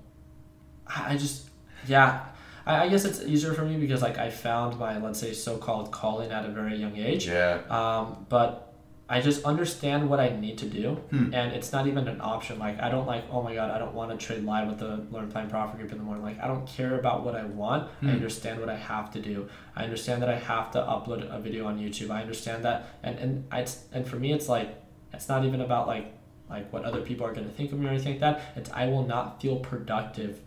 [0.87, 1.49] I I just,
[1.87, 2.25] yeah,
[2.65, 5.91] I, I guess it's easier for me because like I found my let's say so-called
[5.91, 7.27] calling at a very young age.
[7.27, 7.59] Yeah.
[7.69, 8.69] Um, but
[9.09, 11.33] I just understand what I need to do, Hmm.
[11.33, 12.57] and it's not even an option.
[12.57, 15.05] Like I don't like, oh my god, I don't want to trade live with the
[15.11, 16.23] Learn Plan Profit Group in the morning.
[16.23, 17.83] Like I don't care about what I want.
[18.01, 18.09] I Hmm.
[18.11, 19.49] understand what I have to do.
[19.75, 22.09] I understand that I have to upload a video on YouTube.
[22.11, 24.69] I understand that, and and I and for me, it's like
[25.13, 26.07] it's not even about like
[26.49, 28.41] like what other people are going to think of me or anything like that.
[28.55, 30.39] It's I will not feel productive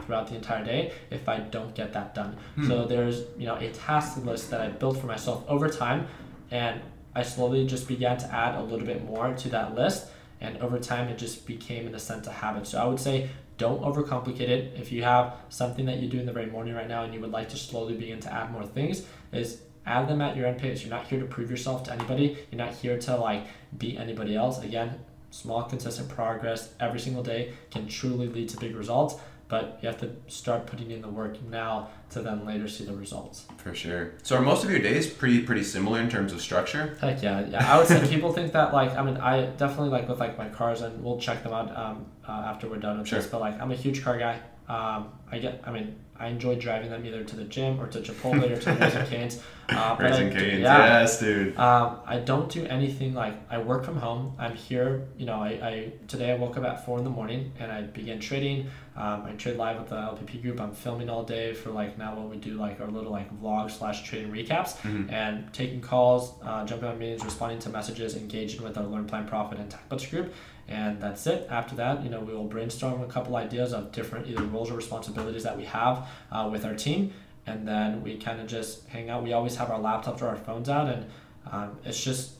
[0.00, 2.36] throughout the entire day if I don't get that done.
[2.54, 2.68] Hmm.
[2.68, 6.06] So there's you know a task list that I built for myself over time,
[6.50, 6.80] and
[7.14, 10.06] I slowly just began to add a little bit more to that list,
[10.40, 12.66] and over time it just became in a sense a habit.
[12.66, 14.74] So I would say don't overcomplicate it.
[14.76, 17.20] If you have something that you do in the very morning right now and you
[17.20, 20.54] would like to slowly begin to add more things, is add them at your own
[20.54, 20.82] pace.
[20.82, 22.38] You're not here to prove yourself to anybody.
[22.50, 23.44] You're not here to like
[23.78, 24.62] beat anybody else.
[24.62, 24.98] Again,
[25.30, 29.16] small consistent progress every single day can truly lead to big results
[29.52, 32.96] but you have to start putting in the work now to then later see the
[33.04, 34.12] results For sure.
[34.22, 36.96] So are most of your days pretty pretty similar in terms of structure?
[37.02, 40.08] heck yeah yeah i would say people think that like i mean i definitely like
[40.08, 43.08] with like my cars and we'll check them out um, uh, after we're done with
[43.08, 43.18] Sure.
[43.20, 44.36] this but like i'm a huge car guy
[44.76, 45.00] um,
[45.30, 45.88] i get i mean
[46.22, 49.42] i enjoy driving them either to the gym or to chipotle or to Raising Cane's
[49.70, 50.60] uh, Raising Cane's.
[50.60, 51.56] yeah, Yes, dude.
[51.56, 54.34] Um, I don't do anything like I work from home.
[54.38, 55.40] I'm here, you know.
[55.40, 58.68] I, I today I woke up at four in the morning and I began trading.
[58.96, 60.60] Um, I trade live with the LPP group.
[60.60, 63.70] I'm filming all day for like now what we do like our little like vlog
[63.70, 65.10] slash trading recaps Mhm.
[65.10, 69.26] and taking calls, uh, jumping on meetings, responding to messages, engaging with our Learn Plan
[69.26, 70.34] Profit and Tech TechBuds group,
[70.68, 71.46] and that's it.
[71.50, 74.74] After that, you know, we will brainstorm a couple ideas of different either roles or
[74.74, 77.12] responsibilities that we have uh, with our team,
[77.46, 79.22] and then we kind of just hang out.
[79.22, 81.06] We always have our laptops or our phones out, and
[81.50, 82.32] um, it's just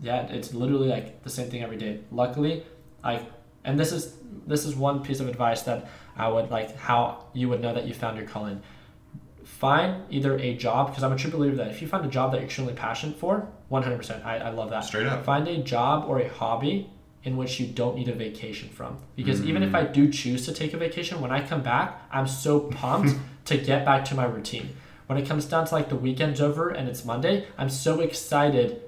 [0.00, 2.00] yeah, it's literally like the same thing every day.
[2.10, 2.64] Luckily,
[3.04, 3.22] I
[3.64, 7.48] and this is this is one piece of advice that I would like how you
[7.48, 8.60] would know that you found your calling.
[9.44, 12.32] Find either a job because I'm a true believer that if you find a job
[12.32, 14.80] that you're extremely passionate for, 100%, I, I love that.
[14.80, 15.24] Straight up.
[15.24, 16.90] Find a job or a hobby
[17.24, 18.98] in which you don't need a vacation from.
[19.14, 22.26] Because even if I do choose to take a vacation, when I come back, I'm
[22.26, 23.16] so pumped
[23.46, 24.76] to get back to my routine.
[25.06, 28.82] When it comes down to like the weekend's over and it's Monday, I'm so excited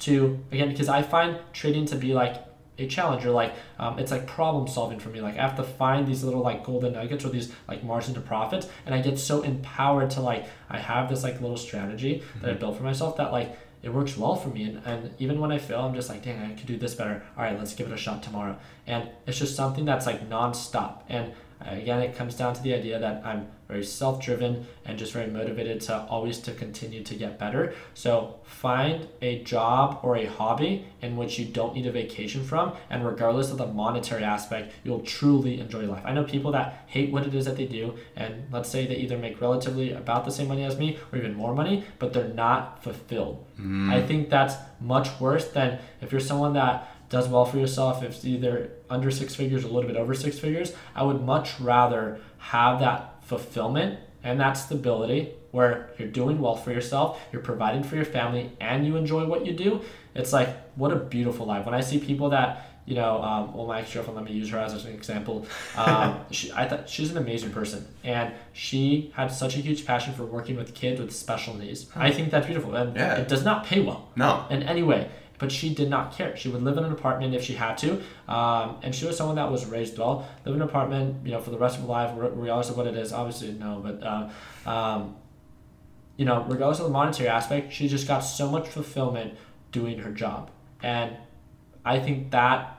[0.00, 2.42] to again because I find trading to be like
[2.80, 5.62] a challenge or like um, it's like problem solving for me like i have to
[5.62, 9.18] find these little like golden nuggets or these like margin to profits and i get
[9.18, 13.16] so empowered to like i have this like little strategy that i built for myself
[13.16, 14.64] that like it works well for me.
[14.64, 17.22] And, and even when i fail i'm just like dang i could do this better.
[17.36, 18.56] All right let's give it a shot tomorrow.
[18.86, 21.04] And it's just something that's like non-stop.
[21.08, 21.32] And
[21.64, 25.30] uh, again it comes down to the idea that i'm very self-driven and just very
[25.30, 27.72] motivated to always to continue to get better.
[27.94, 32.72] So find a job or a hobby in which you don't need a vacation from
[32.90, 36.02] and regardless of the monetary aspect you'll truly enjoy life.
[36.04, 38.96] I know people that hate what it is that they do and let's say they
[38.96, 42.28] either make relatively about the same money as me or even more money but they're
[42.28, 43.46] not fulfilled.
[43.60, 43.92] Mm.
[43.92, 48.16] I think that's much worse than if you're someone that does well for yourself if
[48.16, 51.58] it's either under six figures or a little bit over six figures i would much
[51.58, 55.20] rather have that fulfillment and that stability
[55.52, 59.46] where you're doing well for yourself you're providing for your family and you enjoy what
[59.46, 59.80] you do
[60.20, 60.48] it's like
[60.80, 62.50] what a beautiful life when i see people that
[62.86, 66.50] you know um, well my ex-girlfriend let me use her as an example um, she,
[66.62, 70.56] i thought she's an amazing person and she had such a huge passion for working
[70.60, 73.14] with kids with special needs i think that's beautiful and Yeah.
[73.22, 74.30] it does not pay well No.
[74.50, 75.02] in any way.
[75.40, 76.36] But she did not care.
[76.36, 79.36] She would live in an apartment if she had to, um, and she was someone
[79.36, 80.28] that was raised well.
[80.44, 82.76] Live in an apartment, you know, for the rest of her life, re- regardless of
[82.76, 83.12] what it is.
[83.12, 84.28] Obviously, no, but uh,
[84.70, 85.16] um,
[86.16, 89.34] you know, regardless of the monetary aspect, she just got so much fulfillment
[89.72, 90.50] doing her job,
[90.82, 91.16] and
[91.84, 92.76] I think that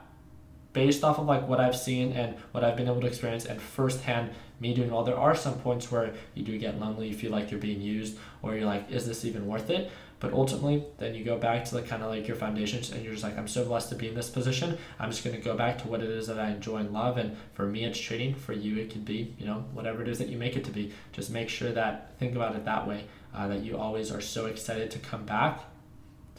[0.72, 3.60] based off of like what I've seen and what I've been able to experience and
[3.60, 7.32] firsthand me doing well, there are some points where you do get lonely, you feel
[7.32, 9.90] like you're being used, or you're like, is this even worth it?
[10.22, 13.12] But ultimately, then you go back to like kind of like your foundations, and you're
[13.12, 14.78] just like, I'm so blessed to be in this position.
[15.00, 17.18] I'm just gonna go back to what it is that I enjoy and love.
[17.18, 18.36] And for me, it's trading.
[18.36, 20.70] For you, it could be, you know, whatever it is that you make it to
[20.70, 20.92] be.
[21.10, 23.06] Just make sure that think about it that way.
[23.34, 25.58] Uh, that you always are so excited to come back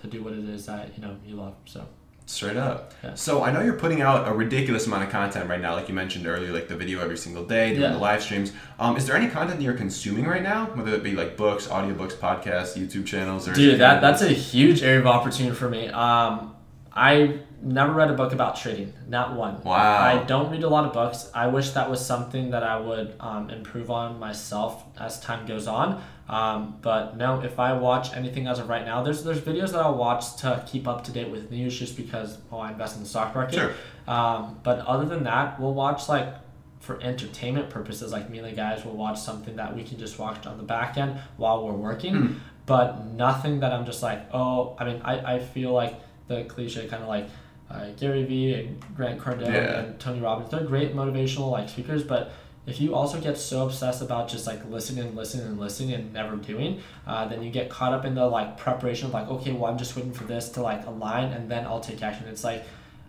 [0.02, 1.56] to do what it is that you know you love.
[1.66, 1.86] So
[2.26, 2.94] Straight up.
[3.04, 3.16] Yeah.
[3.16, 5.94] So I know you're putting out a ridiculous amount of content right now, like you
[5.94, 7.92] mentioned earlier, like the video every single day, doing Yeah.
[7.92, 8.54] the live streams.
[8.80, 11.68] Um, is there any content that you're consuming right now, whether it be like books,
[11.68, 15.90] audiobooks, podcasts, YouTube channels, or Dude, that that's a huge area of opportunity for me.
[15.90, 16.56] Um,
[16.96, 19.62] I never read a book about trading, not one.
[19.64, 19.74] Wow.
[20.02, 21.30] I don't read a lot of books.
[21.34, 25.68] I wish that was something that I would um, improve on myself as time goes
[25.68, 26.02] on.
[26.30, 29.82] Um, but no, if I watch anything as of right now, there's there's videos that
[29.82, 33.04] I'll watch to keep up to date with news, just because oh I invest in
[33.04, 33.56] the stock market.
[33.56, 33.74] Sure.
[34.08, 36.34] Um, but other than that, we'll watch like
[36.80, 40.18] for entertainment purposes, like me and the guys will watch something that we can just
[40.20, 42.34] watch on the back end while we're working, Hmm.
[42.66, 45.96] but nothing that I'm just like, oh, I mean, I, I feel like
[46.28, 47.28] the cliche kind of like
[47.72, 49.80] uh, Gary Vee and Grant Cardone Yeah.
[49.80, 52.32] and Tony Robbins, they're great motivational like speakers, but
[52.66, 56.14] if you also get so obsessed about just like listening and listening and listening and
[56.14, 59.52] never doing, uh, then you get caught up in the like preparation of like, okay,
[59.52, 62.28] well, I'm just waiting for this to like align and then I'll take action.
[62.28, 62.64] It's like,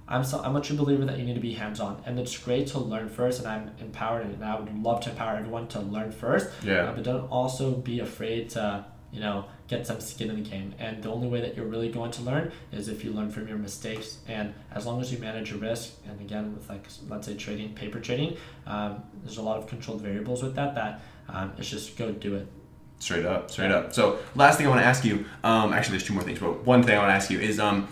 [0.06, 2.36] I'm so I'm a true believer that you need to be hands on, and it's
[2.36, 3.38] great to learn first.
[3.38, 6.50] And I'm empowered, and I would love to empower everyone to learn first.
[6.62, 6.90] Yeah.
[6.90, 10.74] Uh, but don't also be afraid to you know get some skin in the game.
[10.78, 13.48] And the only way that you're really going to learn is if you learn from
[13.48, 14.18] your mistakes.
[14.28, 17.74] And as long as you manage your risk, and again with like let's say trading,
[17.74, 18.36] paper trading,
[18.66, 20.74] um, there's a lot of controlled variables with that.
[20.74, 22.46] That um, it's just go do it.
[23.00, 23.92] Straight up, straight up.
[23.92, 26.64] So, last thing I want to ask you, um, actually, there's two more things, but
[26.64, 27.88] one thing I want to ask you is, um,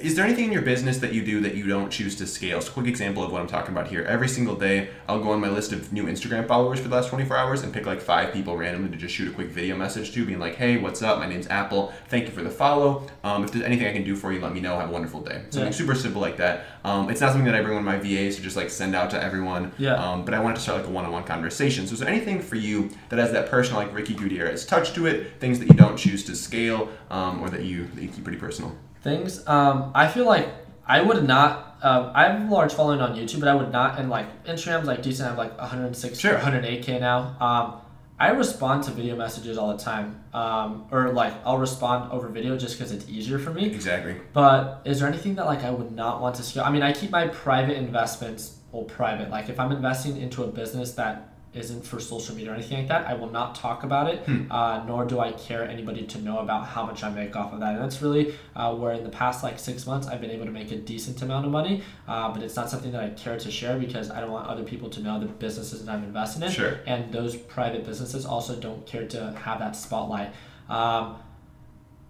[0.00, 2.60] is there anything in your business that you do that you don't choose to scale?
[2.60, 4.02] So, quick example of what I'm talking about here.
[4.02, 7.08] Every single day, I'll go on my list of new Instagram followers for the last
[7.08, 10.12] 24 hours and pick like five people randomly to just shoot a quick video message
[10.14, 11.20] to, being like, "Hey, what's up?
[11.20, 11.92] My name's Apple.
[12.08, 13.06] Thank you for the follow.
[13.22, 14.76] Um, if there's anything I can do for you, let me know.
[14.76, 15.78] Have a wonderful day." Something Yeah.
[15.78, 16.64] super simple like that.
[16.84, 19.10] Um, it's not something that I bring of my VAs to just like send out
[19.10, 19.70] to everyone.
[19.78, 19.94] Yeah.
[19.94, 21.86] Um, but I wanted to start like a one-on-one conversation.
[21.86, 25.06] So is there anything for you that has that personal, like Ricky Gutierrez touch to
[25.06, 25.34] it?
[25.38, 28.38] Things that you don't choose to scale, um, or that you that you keep pretty
[28.40, 28.76] personal?
[29.02, 29.46] Things.
[29.46, 30.48] Um, I feel like
[30.86, 31.76] I would not.
[31.82, 33.98] Um, I have a large following on YouTube, but I would not.
[33.98, 35.26] And like Instagram's like decent.
[35.26, 36.34] I have like 106 Sure.
[36.38, 37.36] 108k now.
[37.40, 37.80] Um,
[38.18, 42.56] I respond to video messages all the time, um, or like I'll respond over video
[42.56, 43.66] just because it's easier for me.
[43.66, 44.16] Exactly.
[44.32, 46.64] But is there anything that like I would not want to scale?
[46.64, 49.28] I mean, I keep my private investments well private.
[49.30, 52.88] Like if I'm investing into a business that isn't for social media or anything like
[52.88, 54.22] that, I will not talk about it.
[54.50, 57.60] Uh, nor do I care anybody to know about how much I make off of
[57.60, 57.74] that.
[57.74, 60.52] And that's really uh, where in the past like six months I've been able to
[60.52, 61.82] make a decent amount of money.
[62.06, 64.62] Uh, but it's not something that I care to share because I don't want other
[64.62, 66.50] people to know the businesses that I'm investing in.
[66.50, 66.78] Sure.
[66.86, 70.32] And those private businesses also don't care to have that spotlight.
[70.68, 71.16] Um,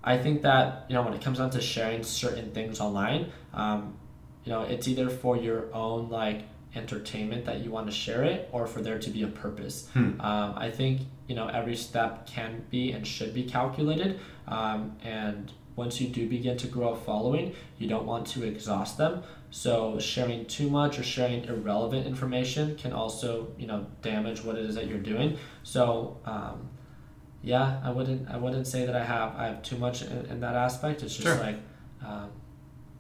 [0.07, 3.97] I think that you know when it comes down to sharing certain things online, um,
[4.45, 6.43] you know it's either for your own like
[6.77, 9.89] entertainment that you want to share it, or for there to be a purpose.
[9.93, 10.21] Hmm.
[10.21, 15.53] Um, I think you know every step can be and should be calculated, um, and
[15.75, 19.23] once you do begin to grow a following, you don't want to exhaust them.
[19.51, 24.65] So sharing too much or sharing irrelevant information can also you know damage what it
[24.65, 25.39] is that you're doing.
[25.63, 26.19] So.
[26.25, 26.71] Um,
[27.43, 28.29] yeah, I wouldn't.
[28.29, 29.37] I wouldn't say that I have.
[29.37, 31.05] I have too much in, in that aspect.
[31.05, 31.37] It's just Sure.
[31.37, 31.59] like,
[32.05, 32.31] um,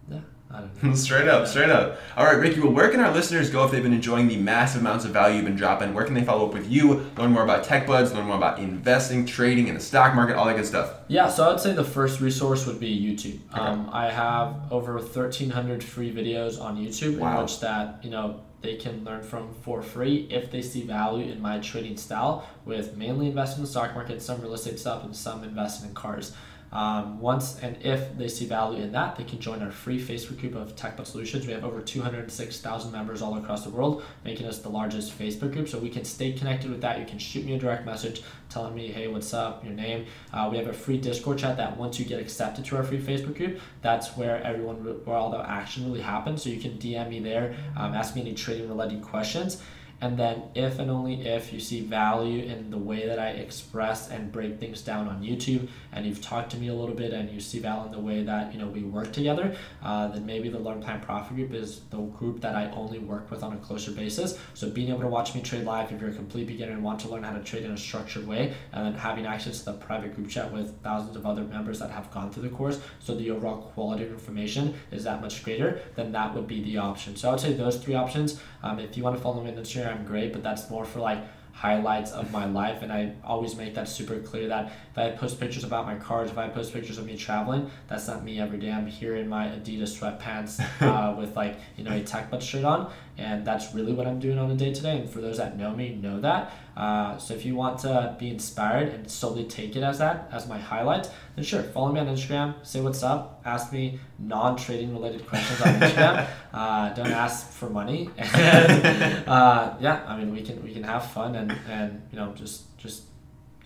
[0.08, 0.35] yeah, I don't know.
[0.94, 1.98] straight up, straight up.
[2.16, 2.60] All right, Ricky.
[2.60, 5.36] Well, where can our listeners go if they've been enjoying the massive amounts of value
[5.36, 5.92] you've been dropping?
[5.92, 7.06] Where can they follow up with you?
[7.16, 8.12] Learn more about Tech Buds.
[8.14, 10.94] Learn more about investing, trading, in the stock market, all that good stuff.
[11.08, 13.38] Yeah, so I would say the first resource would be YouTube.
[13.58, 17.36] Um, I have over 1,300 free videos on YouTube Wow.
[17.36, 21.30] in which that you know they can learn from for free if they see value
[21.30, 22.48] in my trading style.
[22.64, 25.94] With mainly investing in the stock market, some real estate stuff, and some investing in
[25.94, 26.32] cars.
[26.72, 30.40] Um, once and if they see value in that, they can join our free Facebook
[30.40, 31.46] group of TechBud Solutions.
[31.46, 35.68] We have over 206,000 members all across the world, making us the largest Facebook group.
[35.68, 36.98] So we can stay connected with that.
[36.98, 40.06] You can shoot me a direct message telling me, hey, what's up, your name.
[40.32, 43.00] Uh, we have a free Discord chat that once you get accepted to our free
[43.00, 46.42] Facebook group, that's where everyone, where all the action really happens.
[46.42, 49.62] So you can DM me there, um, ask me any trading related questions.
[50.00, 54.10] And then, if and only if you see value in the way that I express
[54.10, 57.30] and break things down on YouTube, and you've talked to me a little bit, and
[57.30, 60.50] you see value in the way that you know we work together, uh, then maybe
[60.50, 63.56] the Learn Plan Profit Group is the group that I only work with on a
[63.56, 64.38] closer basis.
[64.52, 67.00] So being able to watch me trade live, if you're a complete beginner and want
[67.00, 69.78] to learn how to trade in a structured way, and then having access to the
[69.78, 73.14] private group chat with thousands of other members that have gone through the course, so
[73.14, 77.16] the overall quality of information is that much greater, then that would be the option.
[77.16, 78.38] So I would say those three options.
[78.62, 81.20] Um, if you want to follow me on Instagram, great, but that's more for like
[81.56, 85.40] highlights of my life and i always make that super clear that if i post
[85.40, 88.58] pictures about my cars if i post pictures of me traveling that's not me every
[88.58, 88.70] day.
[88.70, 92.92] I'm here in my adidas sweatpants uh, with like you know a TechBuds shirt on
[93.18, 94.98] and that's really what i'm doing on a day today.
[95.00, 96.52] And for those that know me know that.
[96.76, 100.46] Uh, so if you want to be inspired and solely take it as that as
[100.46, 105.26] my highlight then sure follow me on instagram say what's up ask me non-trading related
[105.26, 106.26] questions on instagram.
[106.56, 108.08] Uh, don't ask for money.
[108.18, 112.32] And uh, yeah i mean we can we can have fun and and you know
[112.32, 113.04] just just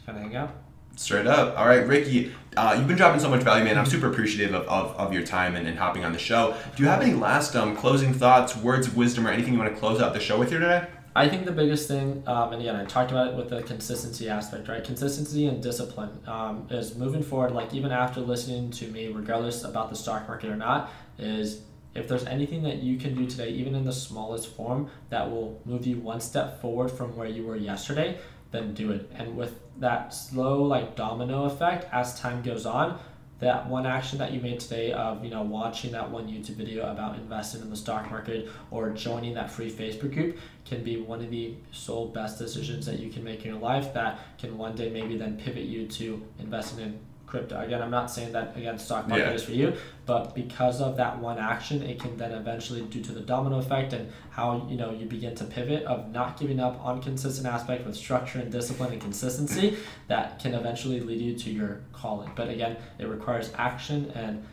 [0.05, 1.59] kind of hang out Straight up.
[1.59, 3.79] All right, Ricky, uh, you've been dropping so much value, man.
[3.79, 6.55] I'm super appreciative of, of, of your time and, and hopping on the show.
[6.77, 9.73] Do you have any last um, closing thoughts, words of wisdom, or anything you want
[9.73, 10.87] to close out the show with here today?
[11.15, 14.29] I think the biggest thing, um, and again, I talked about it with the consistency
[14.29, 14.83] aspect, right?
[14.83, 17.53] Consistency and discipline um, is moving forward.
[17.53, 21.63] Like even after listening to me, regardless about the stock market or not, is
[21.95, 25.61] if there's anything that you can do today, even in the smallest form, that will
[25.65, 28.19] move you one step forward from where you were yesterday,
[28.53, 29.11] then do it.
[29.15, 32.99] And with that slow like domino effect as time goes on,
[33.41, 36.91] that one action that you made today of you know watching that one YouTube video
[36.91, 41.21] about investing in the stock market or joining that free Facebook group can be one
[41.21, 44.77] of the sole best decisions that you can make in your life that can one
[44.77, 47.01] day maybe then pivot you to investing in
[47.31, 47.59] crypto.
[47.61, 49.33] Again, I'm not saying that again stock market yeah.
[49.33, 49.73] is for you,
[50.05, 53.93] but because of that one action, it can then eventually due to the domino effect
[53.93, 57.87] and how you know you begin to pivot of not giving up on consistent aspect
[57.87, 59.77] with structure and discipline and consistency
[60.09, 62.31] that can eventually lead you to your calling.
[62.35, 64.45] But again, it requires action and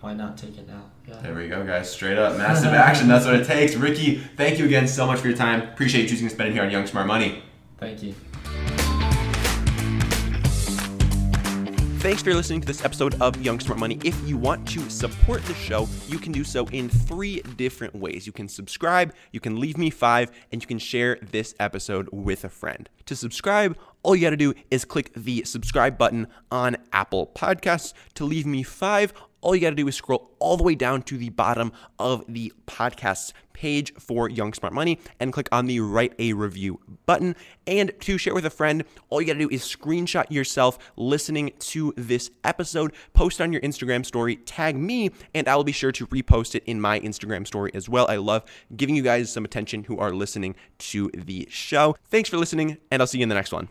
[0.00, 0.84] why not take it now?
[1.06, 1.20] Yeah.
[1.20, 1.90] There we go, guys.
[1.90, 3.08] Straight up, massive action.
[3.08, 3.74] That's what it takes.
[3.74, 5.62] Ricky, thank you again so much for your time.
[5.62, 7.42] Appreciate you choosing to spend it here on Young Smart Money.
[7.78, 8.14] Thank you.
[12.00, 13.98] Thanks for listening to this episode of Young Smart Money.
[14.02, 18.26] If you want to support the show, you can do so in three different ways.
[18.26, 22.42] You can subscribe, you can leave me five, and you can share this episode with
[22.42, 22.88] a friend.
[23.04, 27.92] To subscribe, all you got to do is click the subscribe button on Apple Podcasts.
[28.14, 31.02] To leave me five, all you got to do is scroll all the way down
[31.02, 35.80] to the bottom of the podcast's page for Young Smart Money and click on the
[35.80, 37.36] write a review button.
[37.66, 41.52] And to share with a friend, all you got to do is screenshot yourself listening
[41.58, 45.92] to this episode, post on your Instagram story, tag me, and I will be sure
[45.92, 48.06] to repost it in my Instagram story as well.
[48.08, 48.44] I love
[48.76, 51.96] giving you guys some attention who are listening to the show.
[52.08, 53.70] Thanks for listening, and I'll see you in the next one.